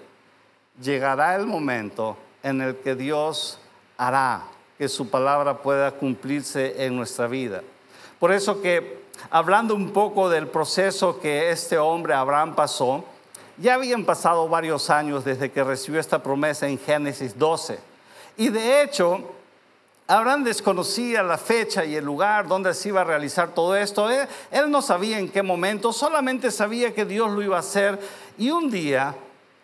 llegará 0.81 1.35
el 1.35 1.47
momento 1.47 2.17
en 2.43 2.61
el 2.61 2.75
que 2.77 2.95
Dios 2.95 3.59
hará 3.97 4.43
que 4.77 4.89
su 4.89 5.09
palabra 5.09 5.57
pueda 5.57 5.91
cumplirse 5.91 6.83
en 6.83 6.95
nuestra 6.95 7.27
vida. 7.27 7.61
Por 8.19 8.31
eso 8.31 8.61
que 8.61 9.00
hablando 9.29 9.75
un 9.75 9.91
poco 9.91 10.29
del 10.29 10.47
proceso 10.47 11.19
que 11.19 11.51
este 11.51 11.77
hombre 11.77 12.13
Abraham 12.13 12.55
pasó, 12.55 13.03
ya 13.57 13.75
habían 13.75 14.05
pasado 14.05 14.47
varios 14.49 14.89
años 14.89 15.23
desde 15.23 15.51
que 15.51 15.63
recibió 15.63 15.99
esta 15.99 16.23
promesa 16.23 16.67
en 16.67 16.79
Génesis 16.79 17.37
12. 17.37 17.79
Y 18.37 18.49
de 18.49 18.81
hecho, 18.81 19.21
Abraham 20.07 20.43
desconocía 20.43 21.21
la 21.21 21.37
fecha 21.37 21.85
y 21.85 21.95
el 21.95 22.03
lugar 22.03 22.47
donde 22.47 22.73
se 22.73 22.89
iba 22.89 23.01
a 23.01 23.05
realizar 23.05 23.53
todo 23.53 23.75
esto. 23.75 24.09
Él, 24.09 24.27
él, 24.49 24.71
no 24.71 24.81
sabía 24.81 25.19
en 25.19 25.29
qué 25.29 25.43
momento, 25.43 25.93
solamente 25.93 26.49
sabía 26.51 26.93
que 26.93 27.05
Dios 27.05 27.29
lo 27.31 27.41
iba 27.41 27.57
a 27.57 27.59
hacer. 27.59 27.99
Y 28.37 28.49
un 28.49 28.71
día 28.71 29.15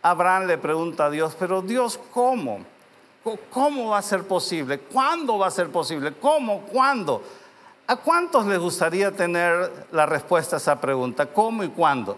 Abraham 0.01 0.47
le 0.47 0.57
pregunta 0.57 1.05
a 1.05 1.09
Dios, 1.09 1.35
pero 1.37 1.61
Dios, 1.61 1.99
¿cómo? 2.13 2.59
¿Cómo 3.49 3.89
va 3.89 3.97
a 3.97 4.01
ser 4.01 4.23
posible? 4.23 4.79
¿Cuándo 4.79 5.37
va 5.37 5.47
a 5.47 5.51
ser 5.51 5.69
posible? 5.69 6.13
¿Cómo? 6.13 6.61
¿Cuándo? 6.61 7.21
¿A 7.89 7.95
cuántos 7.95 8.45
les 8.45 8.59
gustaría 8.59 9.11
tener 9.13 9.87
la 9.93 10.05
respuesta 10.05 10.57
a 10.57 10.59
esa 10.59 10.81
pregunta? 10.81 11.27
¿Cómo 11.27 11.63
y 11.63 11.69
cuándo? 11.69 12.17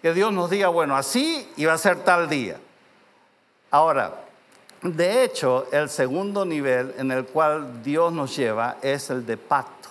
Que 0.00 0.14
Dios 0.14 0.32
nos 0.32 0.48
diga, 0.48 0.68
bueno, 0.68 0.96
así 0.96 1.46
y 1.58 1.66
va 1.66 1.74
a 1.74 1.78
ser 1.78 1.98
tal 2.04 2.26
día. 2.30 2.56
Ahora, 3.70 4.14
de 4.80 5.22
hecho, 5.22 5.66
el 5.72 5.90
segundo 5.90 6.46
nivel 6.46 6.94
en 6.96 7.10
el 7.10 7.26
cual 7.26 7.82
Dios 7.82 8.14
nos 8.14 8.34
lleva 8.34 8.78
es 8.80 9.10
el 9.10 9.26
de 9.26 9.36
pacto. 9.36 9.90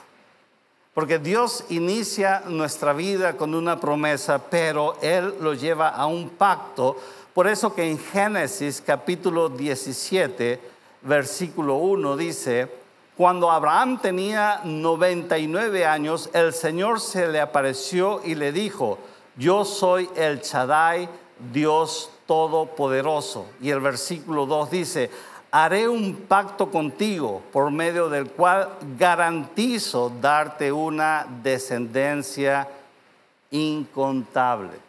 Porque 0.95 1.19
Dios 1.19 1.63
inicia 1.69 2.41
nuestra 2.47 2.93
vida 2.93 3.37
con 3.37 3.53
una 3.53 3.79
promesa, 3.79 4.39
pero 4.49 4.97
Él 4.99 5.35
lo 5.41 5.53
lleva 5.53 5.89
a 5.89 6.07
un 6.07 6.31
pacto. 6.31 6.97
Por 7.35 7.47
eso 7.47 7.75
que 7.75 7.87
en 7.87 7.99
Génesis 7.99 8.81
capítulo 8.83 9.49
17, 9.49 10.59
versículo 11.03 11.75
1 11.75 12.17
dice, 12.17 12.79
cuando 13.19 13.51
Abraham 13.51 13.99
tenía 13.99 14.61
99 14.63 15.85
años, 15.85 16.29
el 16.31 16.53
Señor 16.53 17.01
se 17.01 17.27
le 17.27 17.41
apareció 17.41 18.21
y 18.23 18.33
le 18.33 18.53
dijo, 18.53 18.97
yo 19.35 19.65
soy 19.65 20.09
el 20.15 20.39
Chadai, 20.39 21.09
Dios 21.51 22.11
Todopoderoso. 22.25 23.47
Y 23.59 23.71
el 23.71 23.81
versículo 23.81 24.45
2 24.45 24.71
dice, 24.71 25.11
haré 25.51 25.89
un 25.89 26.15
pacto 26.29 26.71
contigo 26.71 27.41
por 27.51 27.69
medio 27.71 28.07
del 28.07 28.31
cual 28.31 28.69
garantizo 28.97 30.13
darte 30.21 30.71
una 30.71 31.27
descendencia 31.43 32.69
incontable. 33.51 34.79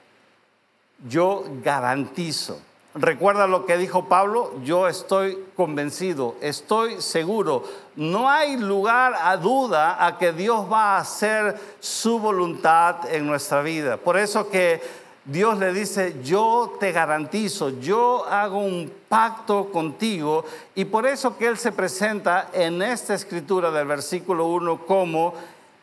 Yo 1.08 1.42
garantizo. 1.64 2.60
Recuerda 2.94 3.46
lo 3.46 3.66
que 3.66 3.76
dijo 3.76 4.06
Pablo, 4.06 4.52
yo 4.64 4.88
estoy 4.88 5.38
convencido, 5.54 6.34
estoy 6.40 7.00
seguro, 7.00 7.62
no 7.94 8.28
hay 8.28 8.56
lugar 8.56 9.14
a 9.22 9.36
duda 9.36 10.04
a 10.04 10.18
que 10.18 10.32
Dios 10.32 10.66
va 10.70 10.96
a 10.96 10.98
hacer 10.98 11.56
su 11.78 12.18
voluntad 12.18 13.08
en 13.14 13.28
nuestra 13.28 13.62
vida. 13.62 13.96
Por 13.96 14.16
eso 14.16 14.50
que 14.50 14.82
Dios 15.24 15.56
le 15.58 15.72
dice, 15.72 16.16
yo 16.24 16.76
te 16.80 16.90
garantizo, 16.90 17.68
yo 17.78 18.24
hago 18.26 18.58
un 18.58 18.92
pacto 19.08 19.70
contigo 19.70 20.44
y 20.74 20.84
por 20.84 21.06
eso 21.06 21.36
que 21.36 21.46
Él 21.46 21.58
se 21.58 21.70
presenta 21.70 22.48
en 22.52 22.82
esta 22.82 23.14
escritura 23.14 23.70
del 23.70 23.86
versículo 23.86 24.46
1 24.46 24.84
como 24.84 25.34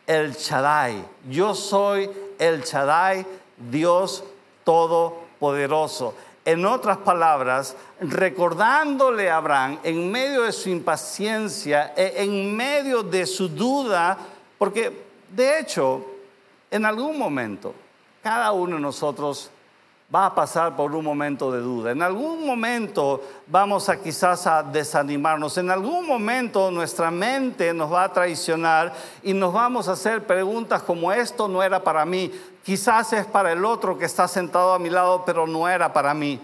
el 0.06 0.36
Chadai. 0.36 1.02
Yo 1.30 1.54
soy 1.54 2.10
el 2.38 2.62
Chadai, 2.64 3.24
Dios 3.70 4.24
Todopoderoso. 4.62 6.12
En 6.48 6.64
otras 6.64 6.96
palabras, 6.96 7.76
recordándole 8.00 9.28
a 9.28 9.36
Abraham 9.36 9.80
en 9.82 10.10
medio 10.10 10.44
de 10.44 10.52
su 10.52 10.70
impaciencia, 10.70 11.92
e, 11.94 12.22
en 12.24 12.56
medio 12.56 13.02
de 13.02 13.26
su 13.26 13.50
duda, 13.50 14.16
porque 14.56 15.04
de 15.28 15.60
hecho, 15.60 16.02
en 16.70 16.86
algún 16.86 17.18
momento, 17.18 17.74
cada 18.22 18.52
uno 18.52 18.76
de 18.76 18.80
nosotros 18.80 19.50
va 20.14 20.24
a 20.24 20.34
pasar 20.34 20.74
por 20.74 20.94
un 20.94 21.04
momento 21.04 21.52
de 21.52 21.60
duda. 21.60 21.90
En 21.90 22.00
algún 22.00 22.46
momento 22.46 23.22
vamos 23.46 23.90
a 23.90 24.00
quizás 24.00 24.46
a 24.46 24.62
desanimarnos. 24.62 25.58
En 25.58 25.70
algún 25.70 26.06
momento 26.06 26.70
nuestra 26.70 27.10
mente 27.10 27.74
nos 27.74 27.92
va 27.92 28.04
a 28.04 28.12
traicionar 28.12 28.94
y 29.22 29.34
nos 29.34 29.52
vamos 29.52 29.86
a 29.86 29.92
hacer 29.92 30.26
preguntas 30.26 30.82
como 30.82 31.12
esto 31.12 31.46
no 31.46 31.62
era 31.62 31.84
para 31.84 32.06
mí. 32.06 32.32
Quizás 32.68 33.14
es 33.14 33.24
para 33.24 33.50
el 33.52 33.64
otro 33.64 33.96
que 33.96 34.04
está 34.04 34.28
sentado 34.28 34.74
a 34.74 34.78
mi 34.78 34.90
lado, 34.90 35.22
pero 35.24 35.46
no 35.46 35.66
era 35.66 35.90
para 35.90 36.12
mí. 36.12 36.38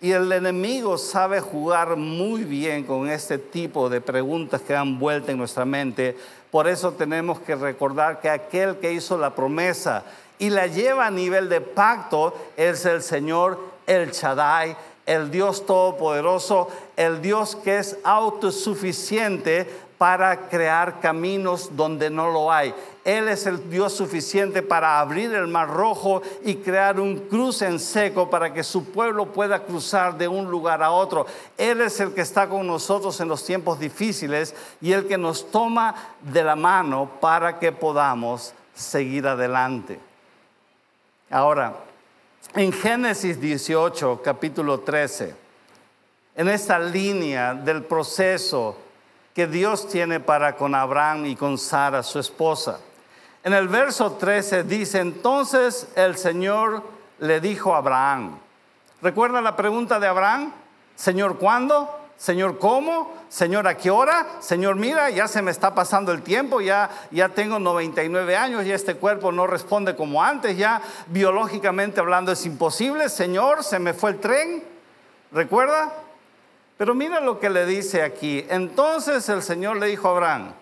Y 0.00 0.10
el 0.12 0.32
enemigo 0.32 0.96
sabe 0.96 1.42
jugar 1.42 1.96
muy 1.96 2.44
bien 2.44 2.84
con 2.84 3.06
este 3.06 3.36
tipo 3.36 3.90
de 3.90 4.00
preguntas 4.00 4.62
que 4.62 4.72
dan 4.72 4.98
vuelta 4.98 5.30
en 5.30 5.36
nuestra 5.36 5.66
mente. 5.66 6.16
Por 6.50 6.66
eso 6.68 6.92
tenemos 6.92 7.38
que 7.40 7.54
recordar 7.54 8.18
que 8.22 8.30
aquel 8.30 8.78
que 8.78 8.94
hizo 8.94 9.18
la 9.18 9.34
promesa 9.34 10.04
y 10.38 10.48
la 10.48 10.68
lleva 10.68 11.06
a 11.06 11.10
nivel 11.10 11.50
de 11.50 11.60
pacto 11.60 12.34
es 12.56 12.86
el 12.86 13.02
Señor, 13.02 13.60
el 13.86 14.10
Shaddai, 14.10 14.74
el 15.04 15.30
Dios 15.30 15.66
Todopoderoso, 15.66 16.70
el 16.96 17.20
Dios 17.20 17.56
que 17.56 17.76
es 17.76 17.98
autosuficiente 18.04 19.68
para 19.98 20.48
crear 20.48 20.98
caminos 21.00 21.76
donde 21.76 22.08
no 22.08 22.32
lo 22.32 22.50
hay. 22.50 22.74
Él 23.04 23.28
es 23.28 23.46
el 23.46 23.68
Dios 23.68 23.92
suficiente 23.94 24.62
para 24.62 25.00
abrir 25.00 25.34
el 25.34 25.48
mar 25.48 25.68
rojo 25.68 26.22
y 26.44 26.56
crear 26.56 27.00
un 27.00 27.18
cruce 27.28 27.66
en 27.66 27.80
seco 27.80 28.30
para 28.30 28.54
que 28.54 28.62
su 28.62 28.84
pueblo 28.92 29.26
pueda 29.32 29.64
cruzar 29.64 30.16
de 30.16 30.28
un 30.28 30.48
lugar 30.48 30.82
a 30.84 30.92
otro. 30.92 31.26
Él 31.58 31.80
es 31.80 31.98
el 31.98 32.14
que 32.14 32.20
está 32.20 32.48
con 32.48 32.64
nosotros 32.64 33.20
en 33.20 33.28
los 33.28 33.44
tiempos 33.44 33.80
difíciles 33.80 34.54
y 34.80 34.92
el 34.92 35.08
que 35.08 35.18
nos 35.18 35.50
toma 35.50 35.94
de 36.20 36.44
la 36.44 36.54
mano 36.54 37.10
para 37.20 37.58
que 37.58 37.72
podamos 37.72 38.54
seguir 38.72 39.26
adelante. 39.26 39.98
Ahora, 41.28 41.74
en 42.54 42.72
Génesis 42.72 43.40
18, 43.40 44.20
capítulo 44.22 44.78
13, 44.80 45.34
en 46.36 46.48
esta 46.48 46.78
línea 46.78 47.52
del 47.52 47.82
proceso 47.82 48.76
que 49.34 49.48
Dios 49.48 49.88
tiene 49.88 50.20
para 50.20 50.54
con 50.54 50.74
Abraham 50.74 51.26
y 51.26 51.34
con 51.34 51.58
Sara, 51.58 52.02
su 52.02 52.20
esposa. 52.20 52.78
En 53.44 53.52
el 53.52 53.66
verso 53.66 54.12
13 54.12 54.62
dice, 54.62 55.00
entonces 55.00 55.88
el 55.96 56.16
Señor 56.16 56.84
le 57.18 57.40
dijo 57.40 57.74
a 57.74 57.78
Abraham, 57.78 58.38
¿recuerda 59.00 59.40
la 59.40 59.56
pregunta 59.56 59.98
de 59.98 60.06
Abraham? 60.06 60.52
Señor, 60.94 61.38
¿cuándo? 61.38 61.90
Señor, 62.16 62.60
¿cómo? 62.60 63.12
Señor, 63.28 63.66
¿a 63.66 63.76
qué 63.76 63.90
hora? 63.90 64.28
Señor, 64.38 64.76
mira, 64.76 65.10
ya 65.10 65.26
se 65.26 65.42
me 65.42 65.50
está 65.50 65.74
pasando 65.74 66.12
el 66.12 66.22
tiempo, 66.22 66.60
ya, 66.60 66.88
ya 67.10 67.30
tengo 67.30 67.58
99 67.58 68.36
años 68.36 68.64
y 68.64 68.70
este 68.70 68.94
cuerpo 68.94 69.32
no 69.32 69.48
responde 69.48 69.96
como 69.96 70.22
antes, 70.22 70.56
ya 70.56 70.80
biológicamente 71.08 71.98
hablando 71.98 72.30
es 72.30 72.46
imposible. 72.46 73.08
Señor, 73.08 73.64
se 73.64 73.80
me 73.80 73.92
fue 73.92 74.10
el 74.10 74.20
tren. 74.20 74.62
¿Recuerda? 75.32 75.92
Pero 76.78 76.94
mira 76.94 77.20
lo 77.20 77.40
que 77.40 77.50
le 77.50 77.66
dice 77.66 78.02
aquí. 78.02 78.46
Entonces 78.48 79.28
el 79.28 79.42
Señor 79.42 79.78
le 79.78 79.86
dijo 79.86 80.06
a 80.06 80.12
Abraham, 80.12 80.52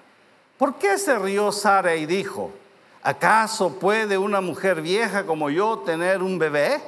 ¿por 0.57 0.77
qué 0.77 0.97
se 0.97 1.19
rió 1.19 1.53
Sara 1.53 1.95
y 1.95 2.07
dijo, 2.07 2.53
¿Acaso 3.03 3.79
puede 3.79 4.19
una 4.19 4.41
mujer 4.41 4.83
vieja 4.83 5.25
como 5.25 5.49
yo 5.49 5.79
tener 5.79 6.23
un 6.23 6.39
bebé? 6.39 6.81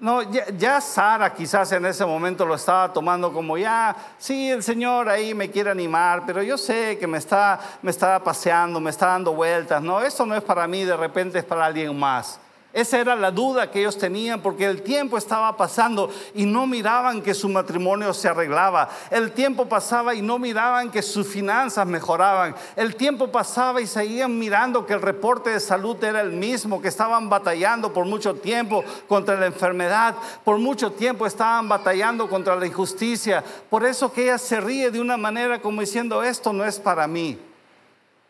No, 0.00 0.22
ya, 0.22 0.80
Sara 0.80 1.34
quizás 1.34 1.72
en 1.72 1.84
ese 1.84 2.06
momento 2.06 2.46
lo 2.46 2.54
estaba 2.54 2.92
tomando 2.92 3.32
como 3.32 3.58
ya, 3.58 3.96
sí, 4.16 4.48
el 4.48 4.62
Señor 4.62 5.08
ahí 5.08 5.34
me 5.34 5.50
quiere 5.50 5.70
animar, 5.70 6.22
pero 6.24 6.40
yo 6.40 6.56
sé 6.56 6.96
que 6.98 7.08
me 7.08 7.18
está, 7.18 7.58
me 7.82 7.90
está 7.90 8.22
paseando, 8.22 8.78
me 8.78 8.90
está 8.90 9.06
dando 9.06 9.34
vueltas. 9.34 9.82
No, 9.82 10.00
esto 10.00 10.24
no 10.24 10.36
es 10.36 10.42
para 10.44 10.68
mí, 10.68 10.84
de 10.84 10.96
repente 10.96 11.40
es 11.40 11.44
para 11.44 11.66
alguien 11.66 11.98
más. 11.98 12.38
Esa 12.78 13.00
era 13.00 13.16
la 13.16 13.32
duda 13.32 13.72
que 13.72 13.80
ellos 13.80 13.98
tenían 13.98 14.40
porque 14.40 14.64
el 14.64 14.82
tiempo 14.82 15.18
estaba 15.18 15.56
pasando 15.56 16.10
y 16.32 16.46
no 16.46 16.64
miraban 16.64 17.22
que 17.22 17.34
su 17.34 17.48
matrimonio 17.48 18.14
se 18.14 18.28
arreglaba. 18.28 18.88
El 19.10 19.32
tiempo 19.32 19.66
pasaba 19.66 20.14
y 20.14 20.22
no 20.22 20.38
miraban 20.38 20.88
que 20.88 21.02
sus 21.02 21.26
finanzas 21.26 21.88
mejoraban. 21.88 22.54
El 22.76 22.94
tiempo 22.94 23.32
pasaba 23.32 23.80
y 23.80 23.88
seguían 23.88 24.38
mirando 24.38 24.86
que 24.86 24.92
el 24.92 25.02
reporte 25.02 25.50
de 25.50 25.58
salud 25.58 25.96
era 26.04 26.20
el 26.20 26.30
mismo, 26.30 26.80
que 26.80 26.86
estaban 26.86 27.28
batallando 27.28 27.92
por 27.92 28.04
mucho 28.04 28.36
tiempo 28.36 28.84
contra 29.08 29.34
la 29.34 29.46
enfermedad, 29.46 30.14
por 30.44 30.58
mucho 30.58 30.92
tiempo 30.92 31.26
estaban 31.26 31.68
batallando 31.68 32.28
contra 32.28 32.54
la 32.54 32.64
injusticia. 32.64 33.42
Por 33.68 33.84
eso 33.84 34.12
que 34.12 34.22
ella 34.22 34.38
se 34.38 34.60
ríe 34.60 34.92
de 34.92 35.00
una 35.00 35.16
manera 35.16 35.60
como 35.60 35.80
diciendo, 35.80 36.22
esto 36.22 36.52
no 36.52 36.64
es 36.64 36.78
para 36.78 37.08
mí. 37.08 37.40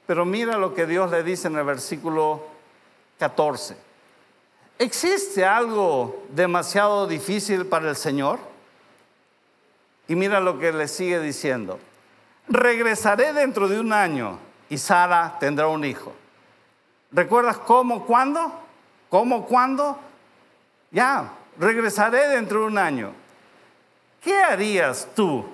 Pero 0.06 0.24
mira 0.24 0.56
lo 0.56 0.72
que 0.72 0.86
Dios 0.86 1.10
le 1.10 1.22
dice 1.22 1.48
en 1.48 1.56
el 1.56 1.64
versículo 1.64 2.40
14. 3.18 3.87
¿Existe 4.78 5.44
algo 5.44 6.24
demasiado 6.30 7.06
difícil 7.06 7.66
para 7.66 7.90
el 7.90 7.96
Señor? 7.96 8.38
Y 10.06 10.14
mira 10.14 10.40
lo 10.40 10.58
que 10.58 10.72
le 10.72 10.86
sigue 10.86 11.20
diciendo. 11.20 11.78
Regresaré 12.48 13.32
dentro 13.32 13.68
de 13.68 13.80
un 13.80 13.92
año 13.92 14.38
y 14.70 14.78
Sara 14.78 15.36
tendrá 15.40 15.66
un 15.66 15.84
hijo. 15.84 16.14
¿Recuerdas 17.10 17.58
cómo, 17.58 18.06
cuándo? 18.06 18.52
¿Cómo, 19.10 19.46
cuándo? 19.46 19.98
Ya, 20.90 21.32
regresaré 21.58 22.28
dentro 22.28 22.60
de 22.60 22.66
un 22.66 22.78
año. 22.78 23.12
¿Qué 24.22 24.40
harías 24.40 25.08
tú 25.14 25.44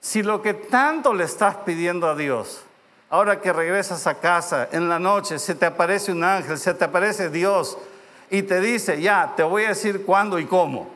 si 0.00 0.22
lo 0.22 0.40
que 0.42 0.54
tanto 0.54 1.12
le 1.12 1.24
estás 1.24 1.56
pidiendo 1.56 2.08
a 2.08 2.14
Dios, 2.14 2.62
ahora 3.10 3.40
que 3.40 3.52
regresas 3.52 4.06
a 4.06 4.14
casa 4.14 4.68
en 4.72 4.88
la 4.88 4.98
noche, 4.98 5.38
se 5.38 5.54
te 5.54 5.66
aparece 5.66 6.12
un 6.12 6.22
ángel, 6.24 6.58
se 6.58 6.74
te 6.74 6.84
aparece 6.84 7.30
Dios, 7.30 7.76
y 8.30 8.42
te 8.42 8.60
dice, 8.60 9.00
ya, 9.00 9.32
te 9.36 9.42
voy 9.42 9.64
a 9.64 9.68
decir 9.68 10.04
cuándo 10.04 10.38
y 10.38 10.46
cómo. 10.46 10.90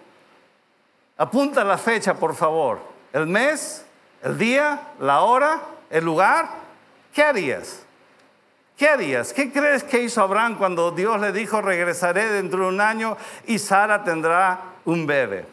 Apunta 1.17 1.65
la 1.65 1.79
fecha, 1.79 2.15
por 2.15 2.35
favor. 2.35 2.81
El 3.13 3.27
mes, 3.27 3.85
el 4.23 4.39
día, 4.39 4.89
la 5.01 5.21
hora, 5.21 5.61
el 5.91 6.05
lugar. 6.05 6.49
¿Qué 7.13 7.23
harías? 7.23 7.83
¿Qué 8.77 8.89
harías? 8.89 9.33
¿Qué 9.33 9.53
crees 9.53 9.85
que 9.85 10.03
hizo 10.03 10.23
Abraham 10.23 10.57
cuando 10.57 10.91
Dios 10.91 11.21
le 11.21 11.33
dijo, 11.33 11.61
regresaré 11.61 12.29
dentro 12.31 12.61
de 12.61 12.69
un 12.69 12.81
año 12.81 13.17
y 13.47 13.59
Sara 13.59 14.03
tendrá 14.03 14.61
un 14.85 15.07
bebé? 15.07 15.47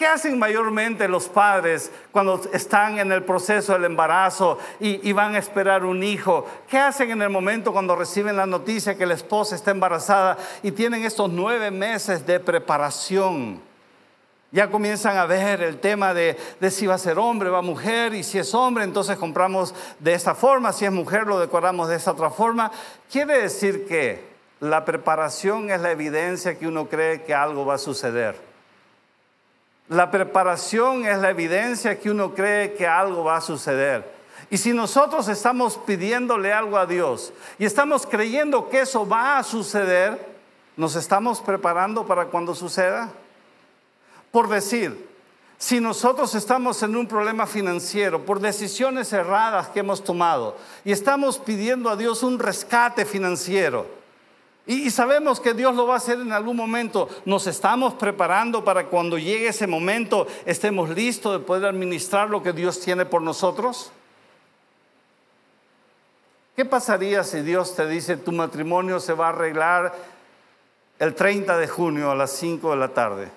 ¿Qué 0.00 0.06
hacen 0.06 0.38
mayormente 0.38 1.06
los 1.08 1.28
padres 1.28 1.92
cuando 2.10 2.40
están 2.54 2.98
en 2.98 3.12
el 3.12 3.22
proceso 3.22 3.74
del 3.74 3.84
embarazo 3.84 4.56
y, 4.80 5.12
van 5.12 5.34
a 5.34 5.38
esperar 5.38 5.84
un 5.84 6.02
hijo? 6.02 6.46
¿Qué 6.70 6.78
hacen 6.78 7.10
en 7.10 7.20
el 7.20 7.28
momento 7.28 7.70
cuando 7.70 7.94
reciben 7.94 8.34
la 8.34 8.46
noticia 8.46 8.96
que 8.96 9.04
la 9.04 9.12
esposa 9.12 9.56
está 9.56 9.72
embarazada 9.72 10.38
y 10.62 10.70
tienen 10.70 11.04
estos 11.04 11.28
nueve 11.28 11.70
meses 11.70 12.26
de 12.26 12.40
preparación? 12.40 13.60
Ya 14.50 14.70
comienzan 14.70 15.18
a 15.18 15.26
ver 15.26 15.60
el 15.60 15.80
tema 15.80 16.14
de, 16.14 16.34
de, 16.58 16.70
si 16.70 16.86
va 16.86 16.94
a 16.94 16.98
ser 16.98 17.18
hombre 17.18 17.50
va 17.50 17.60
mujer, 17.60 18.14
y 18.14 18.22
si 18.22 18.38
es 18.38 18.54
hombre, 18.54 18.84
entonces 18.84 19.18
compramos 19.18 19.74
de 19.98 20.14
esta 20.14 20.34
forma, 20.34 20.72
si 20.72 20.86
es 20.86 20.92
mujer, 20.92 21.26
lo 21.26 21.38
decoramos 21.38 21.90
de 21.90 21.96
esta 21.96 22.12
otra 22.12 22.30
forma. 22.30 22.72
Quiere 23.12 23.42
decir 23.42 23.86
que 23.86 24.24
la 24.60 24.86
preparación 24.86 25.70
es 25.70 25.82
la 25.82 25.90
evidencia 25.90 26.58
que 26.58 26.66
uno 26.66 26.88
cree 26.88 27.22
que 27.22 27.34
algo 27.34 27.66
va 27.66 27.74
a 27.74 27.78
suceder. 27.78 28.48
La 29.90 30.08
preparación 30.08 31.04
es 31.04 31.18
la 31.18 31.30
evidencia 31.30 31.98
que 31.98 32.12
uno 32.12 32.32
cree 32.32 32.74
que 32.74 32.86
algo 32.86 33.24
va 33.24 33.38
a 33.38 33.40
suceder. 33.40 34.08
Y 34.48 34.56
si 34.56 34.72
nosotros 34.72 35.26
estamos 35.26 35.78
pidiéndole 35.78 36.52
algo 36.52 36.78
a 36.78 36.86
Dios 36.86 37.32
y 37.58 37.64
estamos 37.64 38.06
creyendo 38.06 38.68
que 38.68 38.82
eso 38.82 39.06
va 39.06 39.36
a 39.36 39.42
suceder, 39.42 40.28
¿nos 40.76 40.94
estamos 40.94 41.40
preparando 41.40 42.06
para 42.06 42.26
cuando 42.26 42.54
suceda? 42.54 43.10
Por 44.30 44.48
decir, 44.48 45.08
si 45.58 45.80
nosotros 45.80 46.36
estamos 46.36 46.80
en 46.84 46.94
un 46.94 47.08
problema 47.08 47.44
financiero 47.44 48.24
por 48.24 48.38
decisiones 48.38 49.12
erradas 49.12 49.68
que 49.70 49.80
hemos 49.80 50.04
tomado 50.04 50.56
y 50.84 50.92
estamos 50.92 51.36
pidiendo 51.36 51.90
a 51.90 51.96
Dios 51.96 52.22
un 52.22 52.38
rescate 52.38 53.04
financiero, 53.04 53.99
y, 54.72 54.88
sabemos 54.90 55.40
que 55.40 55.52
Dios 55.52 55.74
lo 55.74 55.88
va 55.88 55.94
a 55.94 55.96
hacer 55.96 56.20
en 56.20 56.30
algún 56.30 56.56
momento. 56.56 57.08
Nos 57.24 57.48
estamos 57.48 57.94
preparando 57.94 58.64
para 58.64 58.86
cuando 58.86 59.18
llegue 59.18 59.48
ese 59.48 59.66
momento 59.66 60.28
estemos 60.46 60.90
listos 60.90 61.32
de 61.32 61.44
poder 61.44 61.64
administrar 61.64 62.30
lo 62.30 62.40
que 62.40 62.52
Dios 62.52 62.78
tiene 62.78 63.04
por 63.04 63.20
nosotros. 63.20 63.90
¿Qué 66.54 66.64
pasaría 66.64 67.24
si 67.24 67.40
Dios 67.40 67.74
te 67.74 67.88
dice 67.88 68.16
tu 68.16 68.30
matrimonio 68.30 69.00
se 69.00 69.12
va 69.12 69.26
a 69.26 69.30
arreglar 69.30 69.92
el 71.00 71.16
30 71.16 71.58
de 71.58 71.66
junio 71.66 72.12
a 72.12 72.14
las 72.14 72.30
5 72.30 72.70
de 72.70 72.76
la 72.76 72.88
tarde? 72.94 73.28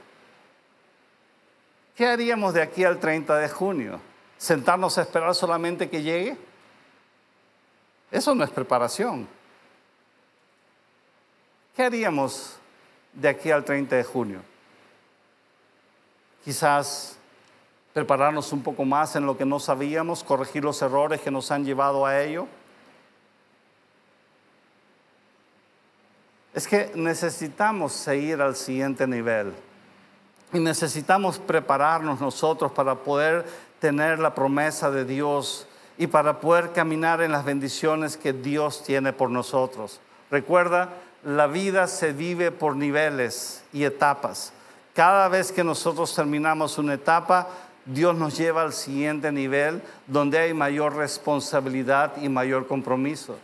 ¿Qué 1.96 2.06
haríamos 2.06 2.54
de 2.54 2.62
aquí 2.62 2.84
al 2.84 3.00
30 3.00 3.40
de 3.40 3.50
junio? 3.50 4.00
¿Sentarnos 4.38 5.00
a 5.00 5.02
esperar 5.02 5.34
solamente 5.34 5.90
que 5.90 6.04
llegue? 6.04 6.38
Eso 8.12 8.36
no 8.36 8.44
es 8.44 8.52
preparación. 8.52 9.28
¿Qué 11.76 11.82
haríamos 11.82 12.58
de 13.14 13.30
aquí 13.30 13.50
al 13.50 13.66
30 13.66 13.96
de 13.96 14.04
junio? 14.04 14.42
Quizás 16.46 17.18
prepararnos 17.94 18.54
un 18.54 18.62
poco 18.62 18.86
más 18.86 19.16
en 19.16 19.26
lo 19.26 19.36
que 19.36 19.46
no 19.46 19.60
sabíamos, 19.60 20.24
corregir 20.24 20.64
los 20.64 20.80
errores 20.84 21.22
que 21.22 21.32
nos 21.32 21.50
han 21.50 21.66
llevado 21.66 22.06
a 22.06 22.22
ello. 22.22 22.48
Es 26.54 26.68
que 26.68 26.92
necesitamos 26.94 27.94
seguir 27.94 28.40
al 28.40 28.56
siguiente 28.56 29.08
nivel 29.08 29.52
y 30.52 30.60
necesitamos 30.60 31.40
prepararnos 31.40 32.22
nosotros 32.22 32.72
para 32.72 32.94
poder 32.94 33.46
tener 33.80 34.20
la 34.20 34.36
promesa 34.36 34.92
de 34.92 35.06
Dios 35.06 35.68
y 35.98 36.06
para 36.06 36.40
poder 36.40 36.72
caminar 36.72 37.22
en 37.22 37.32
las 37.32 37.44
bendiciones 37.44 38.16
que 38.16 38.32
Dios 38.32 38.84
tiene 38.84 39.12
por 39.12 39.32
nosotros. 39.32 40.00
Recuerda, 40.30 40.90
la 41.24 41.48
vida 41.48 41.88
se 41.88 42.12
vive 42.12 42.52
por 42.52 42.76
niveles 42.76 43.64
y 43.72 43.84
etapas. 43.84 44.54
Cada 44.94 45.28
vez 45.28 45.52
que 45.52 45.64
nosotros 45.64 46.14
terminamos 46.14 46.78
una 46.78 46.94
etapa, 46.94 47.48
Dios 47.86 48.16
nos 48.16 48.38
lleva 48.38 48.62
al 48.62 48.74
siguiente 48.74 49.32
nivel 49.32 49.82
donde 50.08 50.38
hay 50.40 50.54
mayor 50.54 50.96
responsabilidad 50.96 52.14
y 52.22 52.30
mayor 52.30 52.68
compromiso. 52.68 53.38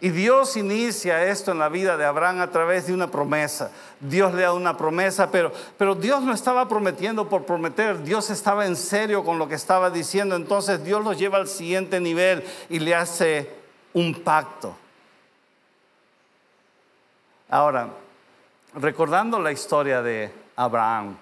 Y 0.00 0.10
Dios 0.10 0.56
inicia 0.56 1.28
esto 1.28 1.52
en 1.52 1.60
la 1.60 1.68
vida 1.68 1.96
de 1.96 2.04
Abraham 2.04 2.40
a 2.40 2.50
través 2.50 2.88
de 2.88 2.92
una 2.92 3.08
promesa. 3.08 3.70
Dios 4.00 4.34
le 4.34 4.42
da 4.42 4.52
una 4.52 4.76
promesa, 4.76 5.30
pero, 5.30 5.52
pero 5.78 5.94
Dios 5.94 6.22
no 6.22 6.34
estaba 6.34 6.66
prometiendo 6.66 7.28
por 7.28 7.44
prometer. 7.44 8.02
Dios 8.02 8.28
estaba 8.30 8.66
en 8.66 8.74
serio 8.74 9.22
con 9.22 9.38
lo 9.38 9.46
que 9.46 9.54
estaba 9.54 9.90
diciendo. 9.90 10.34
Entonces 10.34 10.82
Dios 10.84 11.04
lo 11.04 11.12
lleva 11.12 11.38
al 11.38 11.46
siguiente 11.46 12.00
nivel 12.00 12.42
y 12.68 12.80
le 12.80 12.96
hace 12.96 13.48
un 13.92 14.22
pacto. 14.22 14.74
Ahora, 17.52 17.90
recordando 18.76 19.38
la 19.38 19.52
historia 19.52 20.00
de 20.00 20.32
Abraham, 20.56 21.18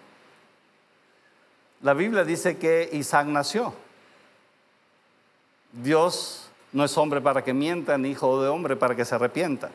la 1.82 1.92
Biblia 1.92 2.22
dice 2.22 2.56
que 2.56 2.88
Isaac 2.92 3.26
nació. 3.26 3.74
Dios 5.72 6.48
no 6.70 6.84
es 6.84 6.96
hombre 6.96 7.20
para 7.20 7.42
que 7.42 7.52
mienta, 7.52 7.98
ni 7.98 8.10
hijo 8.10 8.40
de 8.40 8.48
hombre 8.48 8.76
para 8.76 8.94
que 8.94 9.04
se 9.04 9.16
arrepienta. 9.16 9.72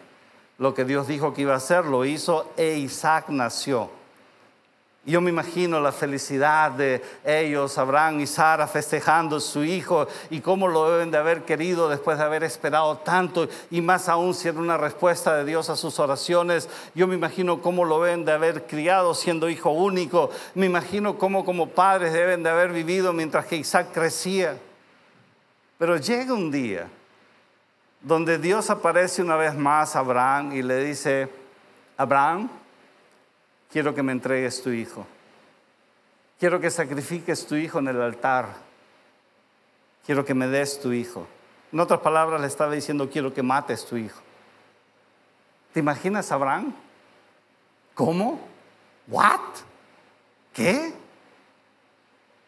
Lo 0.57 0.73
que 0.73 0.85
Dios 0.85 1.07
dijo 1.09 1.33
que 1.33 1.41
iba 1.41 1.51
a 1.51 1.57
hacer, 1.57 1.83
lo 1.83 2.05
hizo 2.05 2.49
e 2.55 2.77
Isaac 2.77 3.27
nació. 3.27 3.89
Yo 5.07 5.21
me 5.21 5.29
imagino 5.29 5.79
la 5.79 5.91
felicidad 5.91 6.71
de 6.71 6.99
ellos, 7.23 7.77
Abraham 7.77 8.21
y 8.21 8.27
Sara, 8.27 8.65
festejando 8.65 9.39
su 9.39 9.63
hijo 9.63 10.07
y 10.31 10.41
cómo 10.41 10.67
lo 10.67 10.89
deben 10.89 11.11
de 11.11 11.19
haber 11.19 11.43
querido 11.43 11.87
después 11.89 12.17
de 12.17 12.23
haber 12.23 12.43
esperado 12.43 12.97
tanto 12.97 13.47
y 13.69 13.81
más 13.81 14.09
aún 14.09 14.33
si 14.33 14.47
era 14.47 14.57
una 14.57 14.77
respuesta 14.77 15.37
de 15.37 15.45
Dios 15.45 15.69
a 15.69 15.75
sus 15.75 15.99
oraciones. 15.99 16.67
Yo 16.95 17.05
me 17.05 17.13
imagino 17.13 17.61
cómo 17.61 17.85
lo 17.85 18.03
deben 18.03 18.25
de 18.25 18.31
haber 18.31 18.63
criado 18.63 19.13
siendo 19.13 19.47
hijo 19.47 19.69
único. 19.69 20.31
Me 20.55 20.65
imagino 20.65 21.19
cómo 21.19 21.45
como 21.45 21.69
padres 21.69 22.11
deben 22.11 22.41
de 22.41 22.49
haber 22.49 22.71
vivido 22.71 23.13
mientras 23.13 23.45
que 23.45 23.57
Isaac 23.57 23.89
crecía. 23.93 24.57
Pero 25.77 25.97
llega 25.97 26.33
un 26.33 26.49
día 26.49 26.87
donde 28.01 28.39
Dios 28.39 28.71
aparece 28.71 29.21
una 29.21 29.35
vez 29.35 29.55
más 29.55 29.95
a 29.95 29.99
Abraham 29.99 30.53
y 30.53 30.63
le 30.63 30.83
dice, 30.83 31.29
Abraham, 31.95 32.49
quiero 33.71 33.93
que 33.93 34.03
me 34.03 34.11
entregues 34.11 34.61
tu 34.61 34.69
hijo. 34.69 35.05
Quiero 36.39 36.59
que 36.59 36.69
sacrifiques 36.69 37.45
tu 37.45 37.55
hijo 37.55 37.79
en 37.79 37.87
el 37.87 38.01
altar. 38.01 38.47
Quiero 40.05 40.25
que 40.25 40.33
me 40.33 40.47
des 40.47 40.79
tu 40.79 40.91
hijo. 40.91 41.27
En 41.71 41.79
otras 41.79 41.99
palabras 41.99 42.39
le 42.41 42.47
estaba 42.47 42.71
diciendo, 42.71 43.09
quiero 43.09 43.33
que 43.33 43.41
mates 43.41 43.85
tu 43.85 43.97
hijo. 43.97 44.21
¿Te 45.73 45.79
imaginas 45.79 46.31
Abraham? 46.31 46.73
¿Cómo? 47.93 48.39
¿What? 49.07 49.39
¿Qué? 50.53 50.93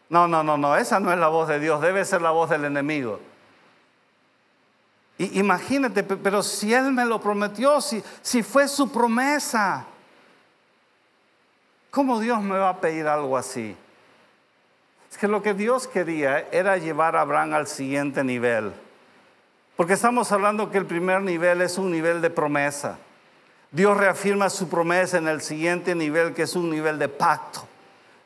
No, 0.09 0.27
no, 0.27 0.43
no, 0.43 0.57
no, 0.57 0.77
esa 0.77 0.99
no 0.99 1.11
es 1.11 1.19
la 1.19 1.27
voz 1.27 1.49
de 1.49 1.59
Dios, 1.59 1.81
debe 1.81 2.05
ser 2.05 2.21
la 2.21 2.31
voz 2.31 2.49
del 2.49 2.63
enemigo. 2.65 3.19
Y 5.17 5.39
imagínate, 5.39 6.03
pero 6.03 6.43
si 6.43 6.73
Él 6.73 6.93
me 6.93 7.05
lo 7.05 7.19
prometió, 7.19 7.81
si, 7.81 8.03
si 8.21 8.43
fue 8.43 8.67
su 8.67 8.91
promesa, 8.91 9.85
¿cómo 11.97 12.19
Dios 12.19 12.43
me 12.43 12.59
va 12.59 12.69
a 12.69 12.79
pedir 12.79 13.07
algo 13.07 13.35
así? 13.35 13.75
Es 15.09 15.17
que 15.17 15.27
lo 15.27 15.41
que 15.41 15.55
Dios 15.55 15.87
quería 15.87 16.47
era 16.51 16.77
llevar 16.77 17.15
a 17.15 17.21
Abraham 17.21 17.55
al 17.55 17.65
siguiente 17.65 18.23
nivel. 18.23 18.71
Porque 19.75 19.93
estamos 19.93 20.31
hablando 20.31 20.69
que 20.69 20.77
el 20.77 20.85
primer 20.85 21.23
nivel 21.23 21.59
es 21.63 21.79
un 21.79 21.89
nivel 21.89 22.21
de 22.21 22.29
promesa. 22.29 22.99
Dios 23.71 23.97
reafirma 23.97 24.51
su 24.51 24.69
promesa 24.69 25.17
en 25.17 25.27
el 25.27 25.41
siguiente 25.41 25.95
nivel, 25.95 26.35
que 26.35 26.43
es 26.43 26.55
un 26.55 26.69
nivel 26.69 26.99
de 26.99 27.09
pacto. 27.09 27.67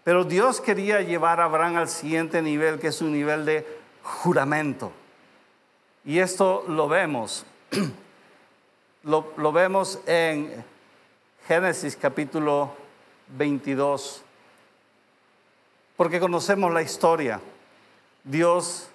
Pero 0.03 0.25
Dios 0.25 0.59
quería 0.59 0.99
llevar 0.99 1.39
a 1.39 1.45
Abraham 1.45 1.77
al 1.77 1.87
siguiente 1.87 2.41
nivel, 2.41 2.77
que 2.77 2.87
es 2.87 3.01
un 3.01 3.13
nivel 3.13 3.45
de 3.45 3.65
juramento. 4.03 4.91
Y 6.03 6.19
esto 6.19 6.65
lo 6.67 6.89
vemos. 6.89 7.45
Lo, 9.03 9.51
vemos 9.53 9.97
en 10.05 10.63
Génesis 11.47 11.95
capítulo 11.95 12.80
22. 13.37 14.23
Porque 15.97 16.19
conocemos 16.19 16.73
la 16.73 16.81
historia. 16.81 17.39
Dios 18.23 18.87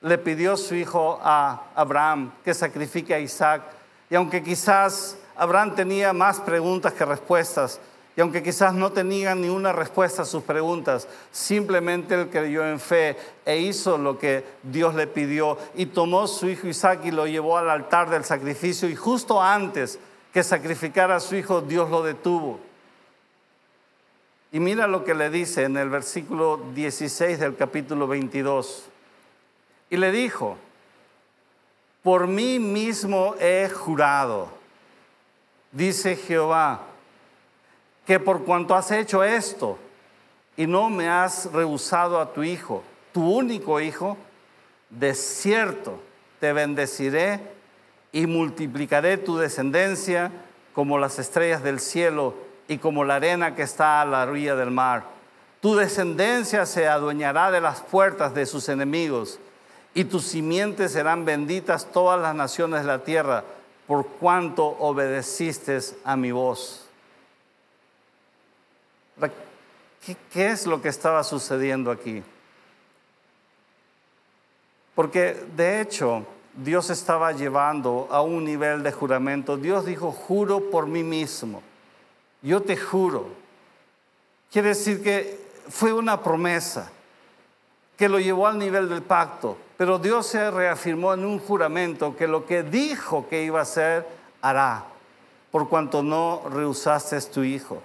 le 0.00 0.18
pidió 0.18 0.52
a 0.52 0.56
su 0.56 0.74
hijo 0.74 1.18
a 1.22 1.64
Abraham 1.74 2.32
que 2.44 2.54
sacrifique 2.54 3.14
a 3.14 3.20
Isaac. 3.20 3.62
Y 4.10 4.14
aunque 4.14 4.42
quizás 4.42 5.18
Abraham 5.36 5.74
tenía 5.74 6.12
más 6.12 6.40
preguntas 6.40 6.92
que 6.92 7.04
respuestas, 7.04 7.80
y 8.18 8.20
aunque 8.20 8.42
quizás 8.42 8.74
no 8.74 8.90
tenía 8.90 9.36
ni 9.36 9.48
una 9.48 9.72
respuesta 9.72 10.22
a 10.22 10.24
sus 10.24 10.42
preguntas, 10.42 11.06
simplemente 11.30 12.16
él 12.16 12.28
creyó 12.28 12.68
en 12.68 12.80
fe 12.80 13.16
e 13.46 13.58
hizo 13.58 13.96
lo 13.96 14.18
que 14.18 14.44
Dios 14.64 14.96
le 14.96 15.06
pidió 15.06 15.56
y 15.76 15.86
tomó 15.86 16.26
su 16.26 16.48
hijo 16.48 16.66
Isaac 16.66 17.02
y 17.04 17.12
lo 17.12 17.28
llevó 17.28 17.56
al 17.56 17.70
altar 17.70 18.10
del 18.10 18.24
sacrificio 18.24 18.88
y 18.88 18.96
justo 18.96 19.40
antes 19.40 20.00
que 20.32 20.42
sacrificara 20.42 21.14
a 21.14 21.20
su 21.20 21.36
hijo, 21.36 21.60
Dios 21.60 21.90
lo 21.90 22.02
detuvo. 22.02 22.58
Y 24.50 24.60
mira 24.60 24.86
lo 24.86 25.04
que 25.04 25.14
le 25.14 25.28
dice 25.28 25.64
en 25.64 25.76
el 25.76 25.90
versículo 25.90 26.60
16 26.74 27.38
del 27.38 27.54
capítulo 27.56 28.06
22. 28.06 28.84
Y 29.90 29.96
le 29.98 30.10
dijo, 30.10 30.56
por 32.02 32.26
mí 32.26 32.58
mismo 32.58 33.34
he 33.40 33.68
jurado, 33.68 34.48
dice 35.72 36.16
Jehová 36.16 36.82
que 38.06 38.18
por 38.18 38.44
cuanto 38.44 38.74
has 38.74 38.90
hecho 38.90 39.22
esto 39.22 39.78
y 40.56 40.66
no 40.66 40.88
me 40.88 41.08
has 41.10 41.52
rehusado 41.52 42.18
a 42.18 42.32
tu 42.32 42.42
hijo, 42.42 42.82
tu 43.12 43.30
único 43.30 43.80
hijo, 43.80 44.16
de 44.88 45.14
cierto 45.14 46.00
te 46.40 46.54
bendeciré 46.54 47.40
y 48.12 48.26
multiplicaré 48.26 49.18
tu 49.18 49.36
descendencia 49.36 50.32
como 50.72 50.98
las 50.98 51.18
estrellas 51.18 51.62
del 51.62 51.80
cielo 51.80 52.47
y 52.68 52.78
como 52.78 53.04
la 53.04 53.16
arena 53.16 53.54
que 53.54 53.62
está 53.62 54.02
a 54.02 54.04
la 54.04 54.22
orilla 54.22 54.54
del 54.54 54.70
mar. 54.70 55.04
Tu 55.60 55.74
descendencia 55.74 56.66
se 56.66 56.86
adueñará 56.86 57.50
de 57.50 57.60
las 57.60 57.80
puertas 57.80 58.34
de 58.34 58.46
sus 58.46 58.68
enemigos 58.68 59.40
y 59.94 60.04
tus 60.04 60.24
simientes 60.24 60.92
serán 60.92 61.24
benditas 61.24 61.90
todas 61.90 62.20
las 62.20 62.34
naciones 62.34 62.82
de 62.82 62.86
la 62.86 63.02
tierra 63.02 63.42
por 63.88 64.06
cuanto 64.06 64.64
obedeciste 64.64 65.80
a 66.04 66.16
mi 66.16 66.30
voz. 66.30 66.84
¿Qué, 70.32 70.46
es 70.46 70.66
lo 70.66 70.80
que 70.80 70.88
estaba 70.88 71.24
sucediendo 71.24 71.90
aquí? 71.90 72.22
Porque 74.94 75.34
de 75.56 75.80
hecho 75.80 76.24
Dios 76.54 76.90
estaba 76.90 77.32
llevando 77.32 78.08
a 78.10 78.22
un 78.22 78.44
nivel 78.44 78.82
de 78.82 78.92
juramento. 78.92 79.56
Dios 79.56 79.84
dijo, 79.84 80.12
juro 80.12 80.70
por 80.70 80.86
mí 80.86 81.02
mismo. 81.02 81.62
Yo 82.42 82.62
te 82.62 82.76
juro. 82.76 83.28
Quiere 84.50 84.68
decir 84.68 85.02
que 85.02 85.38
fue 85.68 85.92
una 85.92 86.22
promesa 86.22 86.90
que 87.96 88.08
lo 88.08 88.20
llevó 88.20 88.46
al 88.46 88.58
nivel 88.58 88.88
del 88.88 89.02
pacto. 89.02 89.58
Pero 89.76 89.98
Dios 89.98 90.26
se 90.26 90.50
reafirmó 90.50 91.14
en 91.14 91.24
un 91.24 91.38
juramento 91.38 92.16
que 92.16 92.28
lo 92.28 92.46
que 92.46 92.62
dijo 92.62 93.28
que 93.28 93.42
iba 93.42 93.58
a 93.58 93.62
hacer, 93.62 94.06
hará, 94.40 94.84
por 95.50 95.68
cuanto 95.68 96.02
no 96.02 96.42
rehusaste 96.48 97.20
tu 97.22 97.42
hijo. 97.42 97.82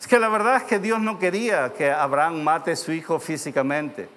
Es 0.00 0.06
que 0.06 0.18
la 0.18 0.28
verdad 0.28 0.56
es 0.56 0.62
que 0.64 0.78
Dios 0.78 1.00
no 1.00 1.18
quería 1.18 1.72
que 1.74 1.90
Abraham 1.90 2.42
mate 2.42 2.72
a 2.72 2.76
su 2.76 2.92
hijo 2.92 3.18
físicamente. 3.20 4.08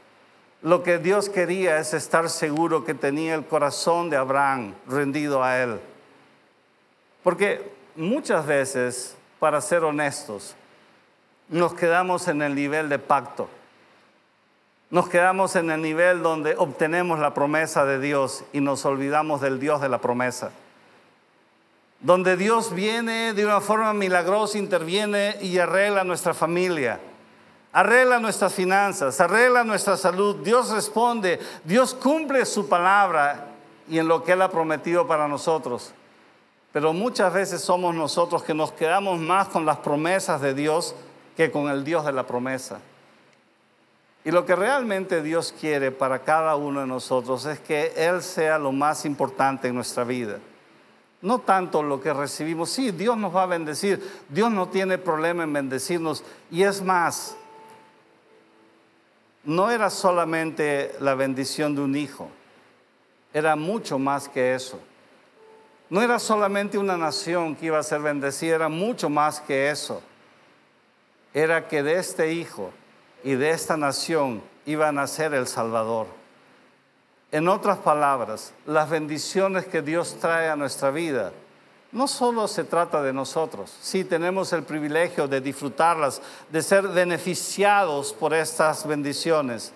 Lo 0.62 0.82
que 0.82 0.98
Dios 0.98 1.30
quería 1.30 1.78
es 1.78 1.94
estar 1.94 2.28
seguro 2.30 2.84
que 2.84 2.96
tenía 2.96 3.36
el 3.36 3.46
corazón 3.46 4.10
de 4.10 4.18
Abraham 4.18 4.74
rendido 4.88 5.44
a 5.44 5.60
él. 5.62 5.80
Porque 7.24 7.72
muchas 7.96 8.46
veces, 8.48 9.16
para 9.40 9.62
ser 9.62 9.84
honestos, 9.84 10.56
nos 11.50 11.74
quedamos 11.74 12.28
en 12.28 12.42
el 12.42 12.56
nivel 12.56 12.90
de 12.90 13.00
pacto. 13.00 13.50
Nos 14.90 15.10
quedamos 15.10 15.56
en 15.56 15.72
el 15.72 15.82
nivel 15.82 16.22
donde 16.22 16.56
obtenemos 16.58 17.20
la 17.20 17.34
promesa 17.34 17.86
de 17.86 18.00
Dios 18.00 18.44
y 18.54 18.62
nos 18.62 18.86
olvidamos 18.86 19.42
del 19.42 19.60
Dios 19.60 19.82
de 19.82 19.90
la 19.90 20.00
promesa 20.00 20.52
donde 22.06 22.38
Dios 22.38 22.72
viene 22.72 23.34
de 23.34 23.44
una 23.46 23.62
forma 23.62 23.92
milagrosa, 23.92 24.60
interviene 24.60 25.38
y 25.42 25.58
arregla 25.58 26.04
nuestra 26.04 26.36
familia, 26.36 27.00
arregla 27.74 28.20
nuestras 28.20 28.54
finanzas, 28.54 29.20
arregla 29.20 29.64
nuestra 29.64 29.98
salud. 29.98 30.36
Dios 30.44 30.70
responde, 30.70 31.40
Dios 31.64 31.96
cumple 31.96 32.46
su 32.46 32.70
palabra 32.70 33.48
y 33.90 33.98
en 33.98 34.08
lo 34.08 34.24
que 34.24 34.34
Él 34.34 34.42
ha 34.44 34.52
prometido 34.52 35.08
para 35.08 35.28
nosotros. 35.28 35.94
Pero 36.76 36.92
muchas 36.92 37.32
veces 37.32 37.62
somos 37.62 37.96
nosotros 37.96 38.44
que 38.44 38.54
nos 38.54 38.74
quedamos 38.74 39.18
más 39.18 39.48
con 39.48 39.66
las 39.66 39.78
promesas 39.78 40.42
de 40.42 40.54
Dios 40.54 40.94
que 41.38 41.50
con 41.50 41.70
el 41.70 41.86
Dios 41.86 42.04
de 42.04 42.12
la 42.12 42.28
promesa. 42.28 42.82
Y 44.26 44.32
lo 44.32 44.46
que 44.46 44.58
realmente 44.58 45.24
Dios 45.24 45.56
quiere 45.58 45.92
para 45.92 46.24
cada 46.24 46.58
uno 46.58 46.82
de 46.82 46.86
nosotros 46.88 47.46
es 47.46 47.62
que 47.62 47.94
Él 47.96 48.22
sea 48.22 48.60
lo 48.60 48.74
más 48.74 49.06
importante 49.06 49.70
en 49.70 49.76
nuestra 49.76 50.04
vida. 50.04 50.40
No 51.22 51.40
tanto 51.40 51.82
lo 51.82 52.02
que 52.02 52.14
recibimos. 52.14 52.72
Sí, 52.72 52.92
Dios 52.92 53.16
nos 53.16 53.34
va 53.34 53.44
a 53.44 53.46
bendecir. 53.46 54.26
Dios 54.28 54.52
no 54.52 54.68
tiene 54.68 54.98
problema 54.98 55.44
en 55.44 55.54
bendecirnos. 55.54 56.26
Y 56.52 56.64
es 56.64 56.82
más, 56.82 57.38
no 59.46 59.72
era 59.72 59.90
solamente 59.90 60.94
la 61.00 61.16
bendición 61.16 61.74
de 61.74 61.80
un 61.84 61.96
hijo. 61.96 62.28
Era 63.34 63.56
mucho 63.56 63.98
más 63.98 64.28
que 64.28 64.56
eso. 64.56 64.78
No 65.90 66.02
era 66.02 66.18
solamente 66.20 66.78
una 66.78 66.98
nación 66.98 67.56
que 67.56 67.68
iba 67.68 67.78
a 67.78 67.84
ser 67.84 68.02
bendecida, 68.02 68.56
era 68.56 68.70
mucho 68.70 69.10
más 69.10 69.40
que 69.40 69.70
eso. 69.70 70.02
Era 71.34 71.68
que 71.68 71.84
de 71.84 72.00
este 72.00 72.34
hijo 72.34 72.72
y 73.24 73.36
de 73.36 73.52
esta 73.52 73.78
nación 73.78 74.42
iba 74.66 74.88
a 74.88 74.92
nacer 74.92 75.34
el 75.34 75.48
Salvador. 75.48 76.08
En 77.32 77.48
otras 77.48 77.78
palabras, 77.80 78.54
las 78.66 78.90
bendiciones 78.90 79.66
que 79.66 79.82
Dios 79.82 80.18
trae 80.20 80.50
a 80.50 80.56
nuestra 80.56 80.92
vida 80.92 81.34
no 81.92 82.10
solo 82.10 82.48
se 82.50 82.66
trata 82.66 83.02
de 83.02 83.14
nosotros, 83.14 83.74
sí 83.82 84.04
tenemos 84.04 84.52
el 84.52 84.64
privilegio 84.64 85.30
de 85.30 85.40
disfrutarlas, 85.40 86.22
de 86.50 86.62
ser 86.62 86.90
beneficiados 86.90 88.12
por 88.12 88.34
estas 88.34 88.86
bendiciones, 88.86 89.72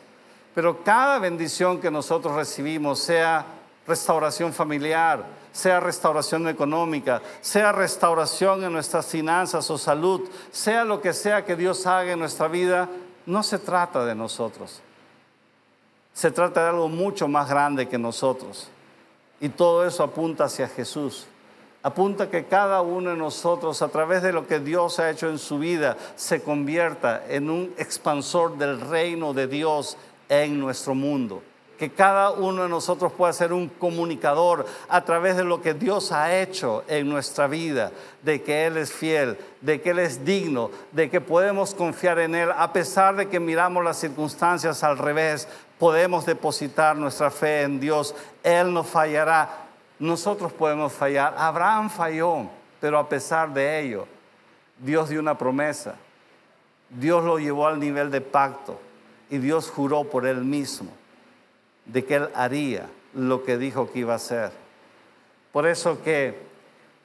pero 0.53 0.83
cada 0.83 1.17
bendición 1.19 1.79
que 1.79 1.89
nosotros 1.89 2.35
recibimos, 2.35 2.99
sea 2.99 3.45
restauración 3.87 4.51
familiar, 4.51 5.23
sea 5.59 5.79
restauración 5.79 6.47
económica, 6.47 7.21
sea 7.41 7.71
restauración 7.71 8.63
en 8.63 8.73
nuestras 8.73 9.05
finanzas 9.05 9.69
o 9.69 9.77
salud, 9.77 10.29
sea 10.51 10.83
lo 10.85 11.01
que 11.01 11.13
sea 11.13 11.45
que 11.45 11.55
Dios 11.55 11.85
haga 11.85 12.13
en 12.13 12.19
nuestra 12.19 12.47
vida, 12.47 12.89
no 13.25 13.43
se 13.43 13.59
trata 13.59 14.05
de 14.05 14.15
nosotros 14.15 14.81
se 16.19 16.31
trata 16.31 16.63
de 16.63 16.69
algo 16.71 16.89
mucho 16.89 17.29
más 17.29 17.49
grande 17.49 17.87
que 17.87 17.97
nosotros. 17.97 18.67
Y 19.39 19.47
todo 19.47 19.85
eso 19.85 20.03
apunta 20.03 20.43
hacia 20.43 20.67
Jesús. 20.67 21.27
Apunta 21.81 22.29
que 22.29 22.43
cada 22.43 22.81
uno 22.81 23.11
de 23.11 23.15
nosotros, 23.15 23.81
a 23.81 23.87
través 23.87 24.21
de 24.21 24.33
lo 24.33 24.45
que 24.45 24.59
Dios 24.59 24.99
ha 24.99 25.09
hecho 25.09 25.29
en 25.29 25.39
su 25.39 25.59
vida, 25.59 25.95
se 26.17 26.41
convierta 26.41 27.23
en 27.29 27.49
un 27.49 27.73
expansor 27.77 28.57
del 28.57 28.81
reino 28.81 29.33
de 29.33 29.47
Dios 29.47 29.95
en 30.27 30.59
nuestro 30.59 30.93
mundo. 30.93 31.41
Que 31.79 31.89
cada 31.89 32.31
uno 32.31 32.63
de 32.63 32.69
nosotros 32.69 33.13
pueda 33.13 33.31
ser 33.31 33.53
un 33.53 33.69
comunicador 33.69 34.65
a 34.89 35.05
través 35.05 35.37
de 35.37 35.45
lo 35.45 35.61
que 35.61 35.73
Dios 35.73 36.11
ha 36.11 36.37
hecho 36.37 36.83
en 36.89 37.07
nuestra 37.07 37.47
vida, 37.47 37.93
de 38.21 38.43
que 38.43 38.65
Él 38.65 38.75
es 38.75 38.91
fiel, 38.91 39.37
de 39.61 39.79
que 39.79 39.91
Él 39.91 39.99
es 39.99 40.25
digno, 40.25 40.71
de 40.91 41.09
que 41.09 41.21
podemos 41.21 41.73
confiar 41.73 42.19
en 42.19 42.35
Él, 42.35 42.49
a 42.53 42.73
pesar 42.73 43.15
de 43.15 43.29
que 43.29 43.39
miramos 43.39 43.81
las 43.81 43.95
circunstancias 43.97 44.83
al 44.83 44.97
revés, 44.97 45.47
podemos 45.77 46.25
depositar 46.25 46.97
nuestra 46.97 47.31
fe 47.31 47.61
en 47.61 47.79
Dios. 47.79 48.13
Él 48.43 48.73
no 48.73 48.83
fallará. 48.83 49.49
Nosotros 49.99 50.51
podemos 50.51 50.91
fallar. 50.91 51.33
Abraham 51.37 51.89
falló. 51.89 52.49
pero 52.81 52.99
a 52.99 53.07
pesar 53.07 53.53
de 53.53 53.79
ello, 53.79 54.05
Dios 54.77 55.07
dio 55.07 55.21
una 55.21 55.37
promesa. 55.37 55.95
Dios 56.89 57.23
lo 57.23 57.39
llevó 57.39 57.67
al 57.67 57.79
nivel 57.79 58.11
de 58.11 58.19
pacto 58.19 58.77
y 59.29 59.37
Dios 59.37 59.69
juró 59.69 60.03
por 60.03 60.25
él 60.25 60.43
mismo 60.43 60.98
de 61.91 62.05
que 62.05 62.15
él 62.15 62.29
haría 62.35 62.87
lo 63.13 63.43
que 63.43 63.57
dijo 63.57 63.91
que 63.91 63.99
iba 63.99 64.13
a 64.13 64.17
hacer. 64.17 64.51
Por 65.51 65.67
eso 65.67 66.01
que 66.03 66.37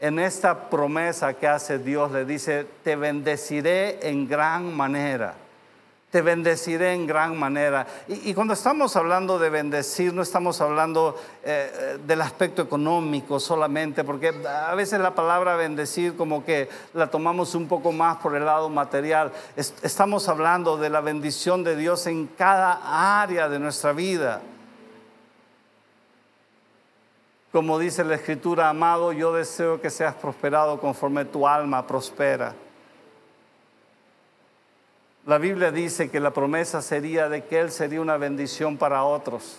en 0.00 0.18
esta 0.18 0.68
promesa 0.68 1.34
que 1.34 1.48
hace 1.48 1.78
Dios 1.78 2.12
le 2.12 2.24
dice, 2.24 2.66
te 2.82 2.96
bendeciré 2.96 4.08
en 4.08 4.28
gran 4.28 4.74
manera 4.74 5.34
te 6.14 6.22
bendeciré 6.22 6.92
en 6.92 7.08
gran 7.08 7.36
manera. 7.36 7.88
Y, 8.06 8.34
cuando 8.34 8.54
estamos 8.54 8.94
hablando 8.94 9.36
de 9.36 9.50
bendecir, 9.50 10.14
no 10.14 10.22
estamos 10.22 10.60
hablando 10.60 11.20
eh, 11.42 11.98
del 12.06 12.20
aspecto 12.20 12.62
económico 12.62 13.40
solamente, 13.40 14.04
porque 14.04 14.32
a 14.46 14.76
veces 14.76 15.00
la 15.00 15.12
palabra 15.12 15.56
bendecir 15.56 16.14
como 16.16 16.44
que 16.44 16.68
la 16.92 17.08
tomamos 17.08 17.56
un 17.56 17.66
poco 17.66 17.90
más 17.90 18.18
por 18.18 18.36
el 18.36 18.44
lado 18.44 18.68
material. 18.68 19.32
estamos 19.56 20.28
hablando 20.28 20.76
de 20.76 20.88
la 20.88 21.00
bendición 21.00 21.64
de 21.64 21.74
Dios 21.74 22.06
en 22.06 22.28
cada 22.28 23.20
área 23.20 23.48
de 23.48 23.58
nuestra 23.58 23.92
vida. 23.92 24.40
Como 27.54 27.78
dice 27.78 28.02
la 28.02 28.16
escritura, 28.16 28.68
amado, 28.68 29.12
yo 29.12 29.32
deseo 29.32 29.80
que 29.80 29.88
seas 29.88 30.16
prosperado 30.16 30.80
conforme 30.80 31.24
tu 31.24 31.46
alma 31.46 31.86
prospera. 31.86 32.52
La 35.24 35.38
Biblia 35.38 35.70
dice 35.70 36.10
que 36.10 36.18
la 36.18 36.32
promesa 36.32 36.82
sería 36.82 37.28
de 37.28 37.44
que 37.44 37.60
Él 37.60 37.70
sería 37.70 38.00
una 38.00 38.16
bendición 38.16 38.76
para 38.76 39.04
otros. 39.04 39.58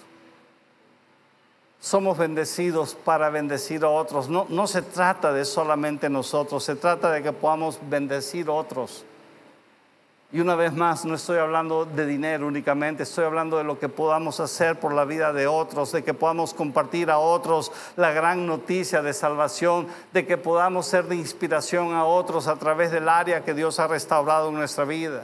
Somos 1.80 2.18
bendecidos 2.18 2.96
para 2.96 3.30
bendecir 3.30 3.86
a 3.86 3.90
otros. 3.90 4.28
No, 4.28 4.46
no 4.50 4.68
se 4.68 4.82
trata 4.82 5.32
de 5.32 5.46
solamente 5.46 6.10
nosotros, 6.10 6.66
se 6.66 6.76
trata 6.76 7.10
de 7.12 7.24
que 7.24 7.32
podamos 7.32 7.80
bendecir 7.90 8.50
a 8.50 8.52
otros. 8.52 9.06
Y 10.36 10.42
una 10.42 10.56
vez 10.56 10.74
más, 10.74 11.06
no 11.06 11.16
estoy 11.16 11.38
hablando 11.38 11.86
de 11.86 12.06
dinero 12.06 12.46
únicamente, 12.48 13.04
estoy 13.04 13.24
hablando 13.24 13.58
de 13.58 13.64
lo 13.64 13.80
que 13.80 13.88
podamos 13.88 14.42
hacer 14.42 14.78
por 14.78 14.94
la 14.94 15.06
vida 15.06 15.32
de 15.32 15.48
otros, 15.48 15.94
de 15.94 16.04
que 16.04 16.14
podamos 16.14 16.54
compartir 16.54 17.10
a 17.10 17.20
otros 17.20 17.72
la 17.96 18.12
gran 18.12 18.46
noticia 18.46 19.02
de 19.02 19.14
salvación, 19.14 19.88
de 20.12 20.26
que 20.26 20.36
podamos 20.36 20.88
ser 20.88 21.06
de 21.06 21.16
inspiración 21.16 21.94
a 21.94 22.04
otros 22.04 22.48
a 22.48 22.58
través 22.58 22.92
del 22.92 23.08
área 23.08 23.46
que 23.46 23.54
Dios 23.54 23.80
ha 23.80 23.88
restaurado 23.88 24.50
en 24.50 24.56
nuestra 24.56 24.84
vida. 24.84 25.24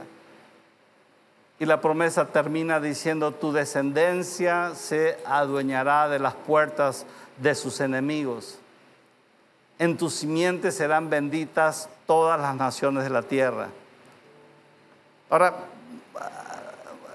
Y 1.58 1.66
la 1.66 1.82
promesa 1.82 2.24
termina 2.28 2.80
diciendo, 2.80 3.32
tu 3.32 3.52
descendencia 3.52 4.74
se 4.74 5.18
adueñará 5.26 6.08
de 6.08 6.20
las 6.20 6.32
puertas 6.32 7.04
de 7.36 7.54
sus 7.54 7.80
enemigos. 7.80 8.58
En 9.78 9.98
tus 9.98 10.14
simientes 10.14 10.74
serán 10.74 11.10
benditas 11.10 11.90
todas 12.06 12.40
las 12.40 12.56
naciones 12.56 13.04
de 13.04 13.10
la 13.10 13.20
tierra. 13.20 13.68
Ahora, 15.32 15.54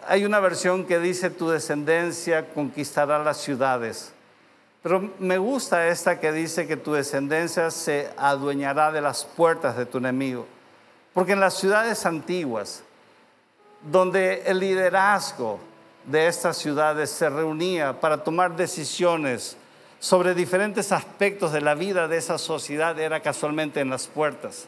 hay 0.07 0.25
una 0.25 0.39
versión 0.39 0.85
que 0.85 0.97
dice, 0.97 1.29
tu 1.29 1.49
descendencia 1.49 2.49
conquistará 2.49 3.19
las 3.19 3.37
ciudades. 3.37 4.11
Pero 4.81 5.11
me 5.19 5.37
gusta 5.37 5.87
esta 5.87 6.19
que 6.19 6.31
dice 6.31 6.65
que 6.65 6.77
tu 6.77 6.93
descendencia 6.93 7.69
se 7.69 8.09
adueñará 8.17 8.91
de 8.91 9.01
las 9.01 9.23
puertas 9.23 9.77
de 9.77 9.85
tu 9.85 9.99
enemigo. 9.99 10.47
Porque 11.13 11.33
en 11.33 11.39
las 11.39 11.59
ciudades 11.59 12.07
antiguas, 12.07 12.81
donde 13.83 14.41
el 14.47 14.61
liderazgo 14.61 15.59
de 16.05 16.25
estas 16.25 16.57
ciudades 16.57 17.11
se 17.11 17.29
reunía 17.29 18.01
para 18.01 18.23
tomar 18.23 18.55
decisiones 18.55 19.57
sobre 19.99 20.33
diferentes 20.33 20.91
aspectos 20.91 21.53
de 21.53 21.61
la 21.61 21.75
vida 21.75 22.07
de 22.07 22.17
esa 22.17 22.39
sociedad 22.39 22.99
era 22.99 23.19
casualmente 23.19 23.79
en 23.79 23.91
las 23.91 24.07
puertas. 24.07 24.65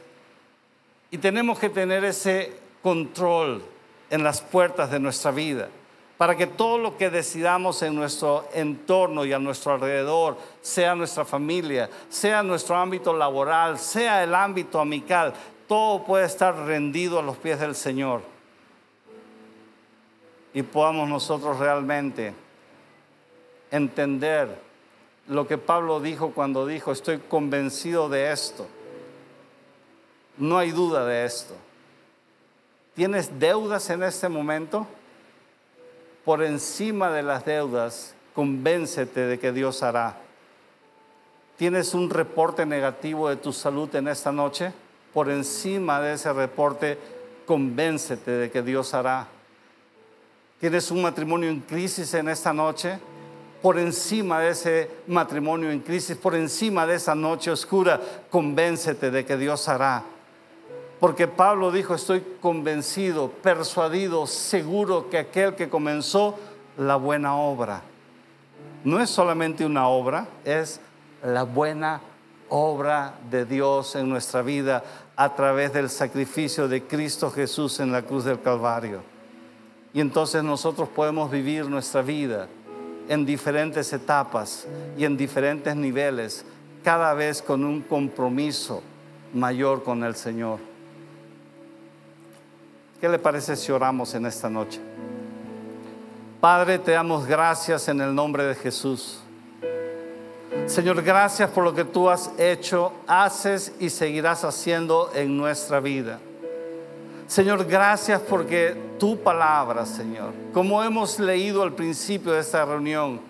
Y 1.10 1.18
tenemos 1.18 1.58
que 1.58 1.72
tener 1.72 2.06
ese 2.06 2.69
control 2.82 3.62
en 4.10 4.24
las 4.24 4.42
puertas 4.42 4.92
de 4.92 5.00
nuestra 5.00 5.32
vida 5.32 5.70
para 6.20 6.36
que 6.36 6.48
todo 6.48 6.78
lo 6.78 6.98
que 6.98 7.10
decidamos 7.10 7.82
en 7.82 7.96
nuestro 7.96 8.46
entorno 8.54 9.24
y 9.24 9.32
a 9.32 9.40
nuestro 9.40 9.72
alrededor, 9.72 10.36
sea 10.62 10.94
nuestra 10.94 11.24
familia, 11.24 11.90
sea 12.10 12.44
nuestro 12.44 12.76
ámbito 12.76 13.14
laboral, 13.14 13.80
sea 13.80 14.22
el 14.22 14.36
ámbito 14.36 14.82
amical, 14.82 15.34
todo 15.66 16.04
puede 16.04 16.26
estar 16.26 16.54
rendido 16.54 17.20
a 17.20 17.24
los 17.24 17.38
pies 17.38 17.62
del 17.62 17.74
Señor 17.74 18.22
y 20.54 20.62
podamos 20.62 21.08
nosotros 21.08 21.58
realmente 21.58 22.34
entender 23.72 24.60
lo 25.30 25.48
que 25.48 25.58
Pablo 25.58 26.02
dijo 26.02 26.32
cuando 26.32 26.66
dijo, 26.66 26.92
estoy 26.92 27.20
convencido 27.20 28.10
de 28.10 28.34
esto. 28.34 28.68
No 30.38 30.58
hay 30.58 30.72
duda 30.72 31.06
de 31.06 31.24
esto. 31.24 31.56
¿Tienes 32.96 33.40
deudas 33.40 33.90
en 33.90 34.04
este 34.04 34.30
momento? 34.30 34.88
Por 36.26 36.44
encima 36.44 37.12
de 37.12 37.24
las 37.24 37.46
deudas, 37.46 38.14
convéncete 38.36 39.22
de 39.22 39.40
que 39.40 39.52
Dios 39.52 39.84
hará. 39.84 40.18
¿Tienes 41.58 41.94
un 41.94 42.10
reporte 42.10 42.66
negativo 42.66 43.30
de 43.30 43.36
tu 43.36 43.52
salud 43.54 43.94
en 43.96 44.08
esta 44.08 44.32
noche? 44.32 44.74
Por 45.14 45.30
encima 45.30 46.00
de 46.02 46.14
ese 46.14 46.32
reporte, 46.32 46.98
convéncete 47.46 48.32
de 48.32 48.52
que 48.52 48.62
Dios 48.62 48.94
hará 48.94 49.28
tienes 50.60 50.92
un 50.92 51.02
matrimonio 51.02 51.50
en 51.50 51.62
crisis 51.62 52.14
en 52.14 52.28
esta 52.28 52.54
noche, 52.54 53.00
por 53.62 53.80
encima 53.80 54.40
de 54.40 54.50
ese 54.50 54.92
matrimonio 55.08 55.72
en 55.72 55.80
crisis, 55.80 56.18
por 56.18 56.36
encima 56.36 56.86
de 56.86 56.96
esa 56.96 57.16
noche 57.16 57.52
oscura, 57.52 58.00
convéncete 58.30 59.10
de 59.10 59.26
que 59.26 59.38
Dios 59.38 59.68
hará. 59.68 60.04
Porque 61.00 61.28
Pablo 61.28 61.72
dijo, 61.72 61.96
estoy 61.96 62.22
convencido, 62.42 63.30
persuadido, 63.30 64.28
seguro 64.28 65.10
que 65.10 65.18
aquel 65.18 65.56
que 65.56 65.70
comenzó 65.70 66.38
la 66.78 66.98
buena 66.98 67.36
obra, 67.36 67.82
no 68.84 69.00
es 69.00 69.10
solamente 69.10 69.66
una 69.66 69.88
obra, 69.88 70.28
es 70.44 70.82
la 71.24 71.44
buena 71.44 72.02
obra 72.50 73.14
de 73.30 73.46
Dios 73.46 73.96
en 73.96 74.10
nuestra 74.10 74.42
vida 74.42 74.84
a 75.16 75.36
través 75.36 75.74
del 75.74 75.90
sacrificio 75.90 76.68
de 76.68 76.84
Cristo 76.84 77.32
Jesús 77.32 77.80
en 77.80 77.92
la 77.92 78.02
cruz 78.02 78.26
del 78.26 78.42
Calvario. 78.42 79.02
Y 79.94 80.02
entonces 80.02 80.44
nosotros 80.44 80.90
podemos 80.90 81.32
vivir 81.32 81.66
nuestra 81.66 82.02
vida 82.02 82.48
en 83.08 83.26
diferentes 83.26 83.92
etapas 83.92 84.68
y 84.98 85.04
en 85.04 85.18
diferentes 85.18 85.76
niveles, 85.76 86.46
cada 86.84 87.14
vez 87.14 87.42
con 87.42 87.64
un 87.64 87.82
compromiso 87.82 88.82
mayor 89.34 89.84
con 89.84 90.04
el 90.04 90.16
Señor. 90.16 90.69
¿Qué 93.00 93.08
le 93.08 93.18
parece 93.18 93.56
si 93.56 93.72
oramos 93.72 94.14
en 94.14 94.26
esta 94.26 94.50
noche? 94.50 94.82
Padre, 96.42 96.80
te 96.80 96.92
damos 96.92 97.26
gracias 97.26 97.88
en 97.88 98.02
el 98.02 98.14
nombre 98.14 98.44
de 98.44 98.56
Jesús. 98.56 99.22
Señor, 100.66 101.02
gracias 101.02 101.50
por 101.50 101.64
lo 101.64 101.74
que 101.74 101.86
tú 101.86 102.10
has 102.10 102.30
hecho, 102.38 102.92
haces 103.08 103.72
y 103.80 103.90
seguirás 103.90 104.44
haciendo 104.44 105.12
en 105.16 105.38
nuestra 105.38 105.80
vida. 105.80 106.20
Señor, 107.26 107.64
gracias 107.66 108.20
porque 108.20 108.76
tu 109.00 109.18
palabra, 109.18 109.86
Señor, 109.86 110.34
como 110.54 110.84
hemos 110.84 111.20
leído 111.20 111.64
al 111.64 111.72
principio 111.72 112.34
de 112.34 112.42
esta 112.42 112.66
reunión, 112.66 113.22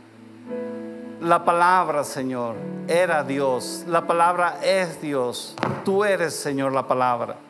la 1.21 1.45
palabra, 1.45 2.03
Señor, 2.03 2.55
era 2.87 3.23
Dios, 3.23 3.83
la 3.87 4.07
palabra 4.07 4.59
es 4.63 4.99
Dios, 4.99 5.55
tú 5.85 6.03
eres, 6.03 6.33
Señor, 6.33 6.71
la 6.71 6.87
palabra. 6.87 7.48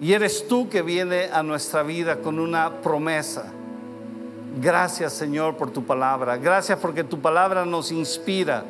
Y 0.00 0.12
eres 0.12 0.46
tú 0.46 0.68
que 0.68 0.82
viene 0.82 1.30
a 1.32 1.42
nuestra 1.42 1.82
vida 1.82 2.18
con 2.18 2.38
una 2.38 2.82
promesa. 2.82 3.44
Gracias, 4.60 5.12
Señor, 5.12 5.56
por 5.56 5.70
tu 5.70 5.84
palabra. 5.84 6.36
Gracias 6.36 6.78
porque 6.78 7.04
tu 7.04 7.20
palabra 7.20 7.64
nos 7.64 7.92
inspira, 7.92 8.64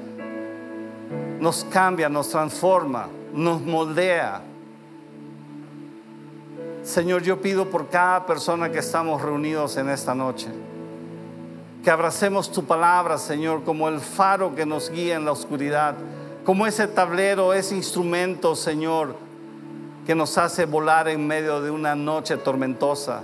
nos 1.41 1.65
cambia, 1.65 2.09
nos 2.09 2.29
transforma, 2.29 3.09
nos 3.33 3.61
moldea 3.63 4.43
Señor, 6.87 7.23
yo 7.25 7.43
pido 7.43 7.69
por 7.69 7.89
cada 7.89 8.27
persona 8.27 8.71
que 8.71 8.79
estamos 8.79 9.21
reunidos 9.21 9.77
en 9.77 9.91
esta 9.91 10.15
noche, 10.15 10.47
que 11.83 11.91
abracemos 11.91 12.53
tu 12.53 12.65
palabra, 12.65 13.19
Señor, 13.19 13.65
como 13.65 13.89
el 13.89 13.99
faro 13.99 14.55
que 14.55 14.65
nos 14.65 14.89
guía 14.89 15.17
en 15.17 15.25
la 15.25 15.33
oscuridad, 15.33 15.97
como 16.45 16.65
ese 16.65 16.87
tablero, 16.87 17.53
ese 17.53 17.75
instrumento, 17.75 18.55
Señor, 18.55 19.17
que 20.07 20.15
nos 20.15 20.39
hace 20.39 20.67
volar 20.67 21.09
en 21.09 21.27
medio 21.27 21.61
de 21.61 21.71
una 21.71 21.97
noche 21.97 22.37
tormentosa. 22.37 23.23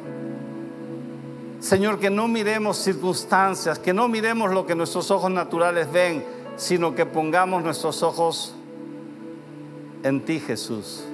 Señor, 1.61 2.01
que 2.01 2.11
no 2.11 2.27
miremos 2.27 2.77
circunstancias, 2.77 3.79
que 3.79 3.95
no 3.95 4.09
miremos 4.09 4.51
lo 4.53 4.67
que 4.67 4.75
nuestros 4.75 5.13
ojos 5.13 5.31
naturales 5.31 5.91
ven, 5.93 6.25
sino 6.57 6.93
que 6.95 7.07
pongamos 7.07 7.63
nuestros 7.63 8.03
ojos 8.03 8.57
en 10.03 10.25
ti, 10.25 10.41
Jesús, 10.41 11.05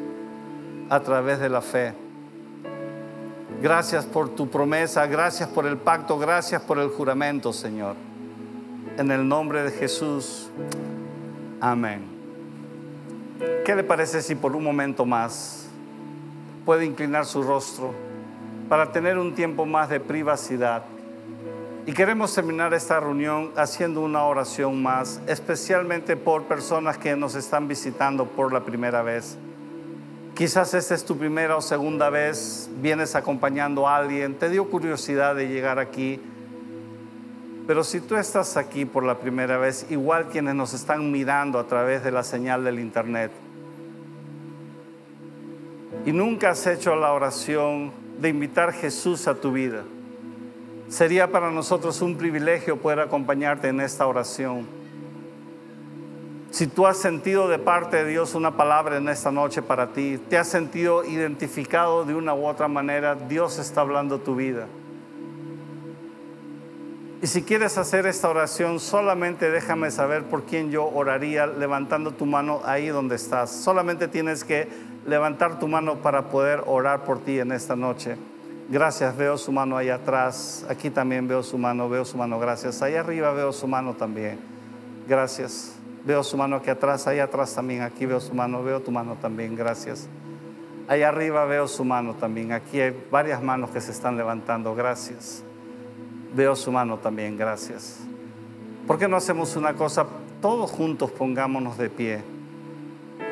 a 0.89 1.01
través 1.01 1.39
de 1.39 1.51
la 1.51 1.61
fe. 1.61 1.93
Gracias 3.61 4.07
por 4.07 4.31
tu 4.31 4.49
promesa, 4.49 5.07
gracias 5.07 5.51
por 5.51 5.67
el 5.67 5.77
pacto, 5.77 6.19
gracias 6.19 6.63
por 6.63 6.79
el 6.79 6.89
juramento, 6.89 7.53
Señor. 7.53 7.97
En 8.97 9.11
el 9.11 9.29
nombre 9.29 9.65
de 9.65 9.71
Jesús. 9.71 10.49
Amén. 11.61 12.18
¿Qué 13.65 13.75
le 13.75 13.85
parece 13.85 14.23
si 14.23 14.35
por 14.35 14.57
un 14.57 14.65
momento 14.65 15.07
más 15.07 15.69
puede 16.65 16.85
inclinar 16.85 17.25
su 17.25 17.43
rostro 17.43 17.95
para 18.69 18.91
tener 18.91 19.17
un 19.17 19.35
tiempo 19.35 19.65
más 19.65 19.89
de 19.89 20.01
privacidad? 20.01 20.85
Y 21.87 21.93
queremos 21.93 22.35
terminar 22.35 22.75
esta 22.75 23.01
reunión 23.01 23.53
haciendo 23.57 24.03
una 24.03 24.25
oración 24.25 24.83
más, 24.83 25.23
especialmente 25.27 26.17
por 26.17 26.43
personas 26.45 26.99
que 26.99 27.17
nos 27.17 27.35
están 27.35 27.69
visitando 27.69 28.27
por 28.27 28.53
la 28.53 28.65
primera 28.65 29.03
vez. 29.03 29.39
Quizás 30.35 30.75
esta 30.75 30.95
es 30.95 31.05
tu 31.05 31.17
primera 31.17 31.57
o 31.57 31.63
segunda 31.63 32.11
vez, 32.11 32.69
vienes 32.81 33.15
acompañando 33.15 33.89
a 33.89 33.97
alguien, 33.97 34.35
te 34.35 34.51
dio 34.51 34.69
curiosidad 34.69 35.35
de 35.35 35.49
llegar 35.49 35.79
aquí. 35.79 36.21
Pero 37.69 37.85
si 37.85 38.01
tú 38.01 38.17
estás 38.17 38.57
aquí 38.57 38.87
por 38.87 39.05
la 39.05 39.19
primera 39.19 39.59
vez, 39.59 39.85
igual 39.91 40.29
quienes 40.29 40.55
nos 40.55 40.73
están 40.73 41.13
mirando 41.13 41.59
a 41.59 41.67
través 41.67 42.03
de 42.03 42.11
la 42.11 42.23
señal 42.23 42.65
del 42.65 42.81
Internet, 42.81 43.31
y 46.07 46.13
nunca 46.13 46.49
has 46.49 46.67
hecho 46.67 46.97
la 46.97 47.13
oración 47.13 47.93
de 48.19 48.31
invitar 48.31 48.73
Jesús 48.73 49.29
a 49.29 49.35
tu 49.35 49.53
vida, 49.53 49.83
sería 50.89 51.31
para 51.31 51.51
nosotros 51.51 52.01
un 52.01 52.17
privilegio 52.17 52.79
poder 52.79 53.01
acompañarte 53.01 53.69
en 53.69 53.83
esta 53.83 54.07
oración. 54.07 54.67
Si 56.51 56.69
tú 56.69 56.87
has 56.87 56.97
sentido 56.97 57.49
de 57.49 57.59
parte 57.59 57.99
de 57.99 58.09
Dios 58.09 58.35
una 58.35 58.57
palabra 58.57 58.97
en 58.97 59.11
esta 59.11 59.31
noche 59.31 59.61
para 59.61 59.89
ti, 59.89 60.19
te 60.31 60.39
has 60.39 60.49
sentido 60.49 61.05
identificado 61.05 62.07
de 62.07 62.15
una 62.15 62.33
u 62.33 62.47
otra 62.47 62.67
manera, 62.67 63.15
Dios 63.15 63.59
está 63.59 63.83
hablando 63.83 64.21
tu 64.21 64.37
vida. 64.37 64.69
Y 67.21 67.27
si 67.27 67.43
quieres 67.43 67.79
hacer 67.79 68.07
esta 68.07 68.29
oración, 68.29 68.79
solamente 68.79 69.51
déjame 69.51 69.91
saber 69.91 70.25
por 70.25 70.45
quién 70.45 70.71
yo 70.71 70.87
oraría 70.87 71.47
levantando 71.47 72.13
tu 72.13 72.27
mano 72.27 72.61
ahí 72.65 72.89
donde 72.89 73.17
estás. 73.17 73.51
Solamente 73.51 74.07
tienes 74.07 74.45
que 74.45 74.69
levantar 75.05 75.59
tu 75.59 75.67
mano 75.67 75.97
para 75.97 76.29
poder 76.31 76.63
orar 76.67 77.05
por 77.05 77.19
ti 77.19 77.41
en 77.41 77.51
esta 77.51 77.75
noche. 77.75 78.17
Gracias, 78.69 79.17
veo 79.17 79.37
su 79.37 79.51
mano 79.51 79.77
ahí 79.77 79.89
atrás. 79.89 80.65
Aquí 80.69 80.91
también 80.91 81.27
veo 81.27 81.43
su 81.43 81.59
mano, 81.59 81.89
veo 81.89 82.05
su 82.05 82.17
mano, 82.17 82.39
gracias. 82.39 82.83
Ahí 82.83 82.95
arriba 82.95 83.33
veo 83.33 83.53
su 83.53 83.67
mano 83.67 83.95
también. 83.95 84.39
Gracias. 85.09 85.73
Veo 86.05 86.23
su 86.23 86.37
mano 86.37 86.57
aquí 86.57 86.71
atrás, 86.71 87.07
ahí 87.07 87.19
atrás 87.19 87.55
también, 87.55 87.83
aquí 87.83 88.07
veo 88.07 88.21
su 88.21 88.33
mano, 88.33 88.63
veo 88.63 88.81
tu 88.81 88.91
mano 88.91 89.17
también, 89.21 89.57
gracias. 89.57 90.09
Ahí 90.87 91.03
arriba 91.03 91.45
veo 91.45 91.69
su 91.69 91.85
mano 91.85 92.15
también, 92.15 92.53
aquí 92.53 92.81
hay 92.81 92.97
varias 93.11 93.43
manos 93.43 93.71
que 93.71 93.81
se 93.81 93.91
están 93.91 94.17
levantando, 94.17 94.75
gracias. 94.75 95.45
Veo 96.35 96.55
su 96.55 96.71
mano 96.71 96.99
también, 96.99 97.37
gracias. 97.37 98.01
¿Por 98.87 98.99
qué 98.99 99.09
no 99.09 99.17
hacemos 99.17 99.57
una 99.57 99.75
cosa? 99.75 100.07
Todos 100.41 100.71
juntos 100.71 101.11
pongámonos 101.11 101.79
de 101.79 101.91
pie. 101.91 102.23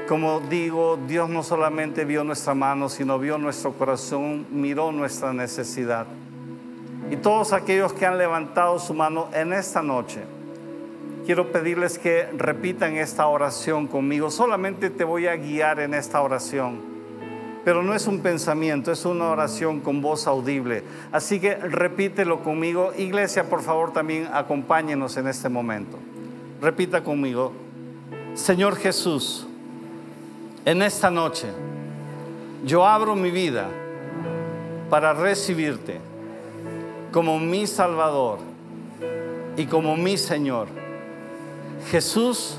Como 0.08 0.40
digo, 0.40 0.98
Dios 1.08 1.28
no 1.28 1.42
solamente 1.42 2.04
vio 2.04 2.24
nuestra 2.24 2.54
mano, 2.54 2.88
sino 2.88 3.18
vio 3.18 3.38
nuestro 3.38 3.72
corazón, 3.72 4.46
miró 4.50 4.92
nuestra 4.92 5.32
necesidad. 5.32 6.06
Y 7.10 7.16
todos 7.16 7.52
aquellos 7.52 7.92
que 7.92 8.06
han 8.06 8.18
levantado 8.18 8.78
su 8.78 8.94
mano 8.94 9.28
en 9.32 9.52
esta 9.52 9.82
noche, 9.82 10.20
quiero 11.24 11.52
pedirles 11.52 11.98
que 11.98 12.28
repitan 12.36 12.96
esta 12.96 13.26
oración 13.26 13.86
conmigo. 13.86 14.30
Solamente 14.30 14.90
te 14.90 15.04
voy 15.04 15.26
a 15.26 15.36
guiar 15.36 15.80
en 15.80 15.94
esta 15.94 16.20
oración. 16.20 16.95
Pero 17.66 17.82
no 17.82 17.94
es 17.94 18.06
un 18.06 18.20
pensamiento, 18.20 18.92
es 18.92 19.04
una 19.04 19.24
oración 19.24 19.80
con 19.80 20.00
voz 20.00 20.28
audible. 20.28 20.84
Así 21.10 21.40
que 21.40 21.56
repítelo 21.56 22.44
conmigo. 22.44 22.92
Iglesia, 22.96 23.50
por 23.50 23.60
favor, 23.60 23.92
también 23.92 24.28
acompáñenos 24.32 25.16
en 25.16 25.26
este 25.26 25.48
momento. 25.48 25.98
Repita 26.62 27.02
conmigo. 27.02 27.52
Señor 28.34 28.76
Jesús, 28.76 29.48
en 30.64 30.80
esta 30.80 31.10
noche 31.10 31.48
yo 32.64 32.86
abro 32.86 33.16
mi 33.16 33.32
vida 33.32 33.66
para 34.88 35.12
recibirte 35.12 35.98
como 37.10 37.40
mi 37.40 37.66
Salvador 37.66 38.38
y 39.56 39.66
como 39.66 39.96
mi 39.96 40.16
Señor. 40.16 40.68
Jesús, 41.90 42.58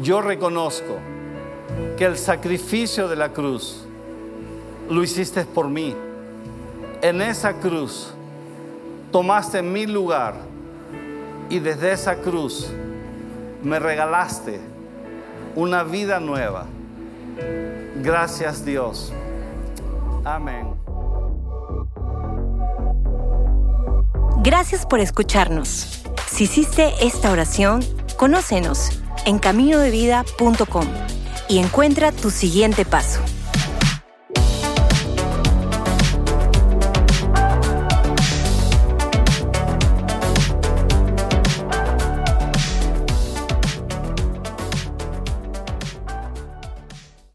yo 0.00 0.22
reconozco 0.22 0.98
que 1.98 2.04
el 2.04 2.16
sacrificio 2.16 3.08
de 3.08 3.16
la 3.16 3.32
cruz 3.32 3.88
lo 4.92 5.02
hiciste 5.02 5.44
por 5.44 5.68
mí. 5.68 5.96
En 7.00 7.20
esa 7.20 7.54
cruz 7.54 8.12
tomaste 9.10 9.62
mi 9.62 9.86
lugar 9.86 10.34
y 11.50 11.58
desde 11.58 11.92
esa 11.92 12.16
cruz 12.16 12.70
me 13.62 13.78
regalaste 13.78 14.60
una 15.56 15.82
vida 15.82 16.20
nueva. 16.20 16.66
Gracias 17.96 18.64
Dios. 18.64 19.12
Amén. 20.24 20.74
Gracias 24.42 24.86
por 24.86 25.00
escucharnos. 25.00 26.02
Si 26.26 26.44
hiciste 26.44 26.92
esta 27.00 27.30
oración, 27.30 27.82
Conócenos 28.22 28.90
en 29.26 29.40
caminodevida.com 29.40 30.86
y 31.48 31.58
encuentra 31.58 32.12
tu 32.12 32.30
siguiente 32.30 32.84
paso. 32.84 33.18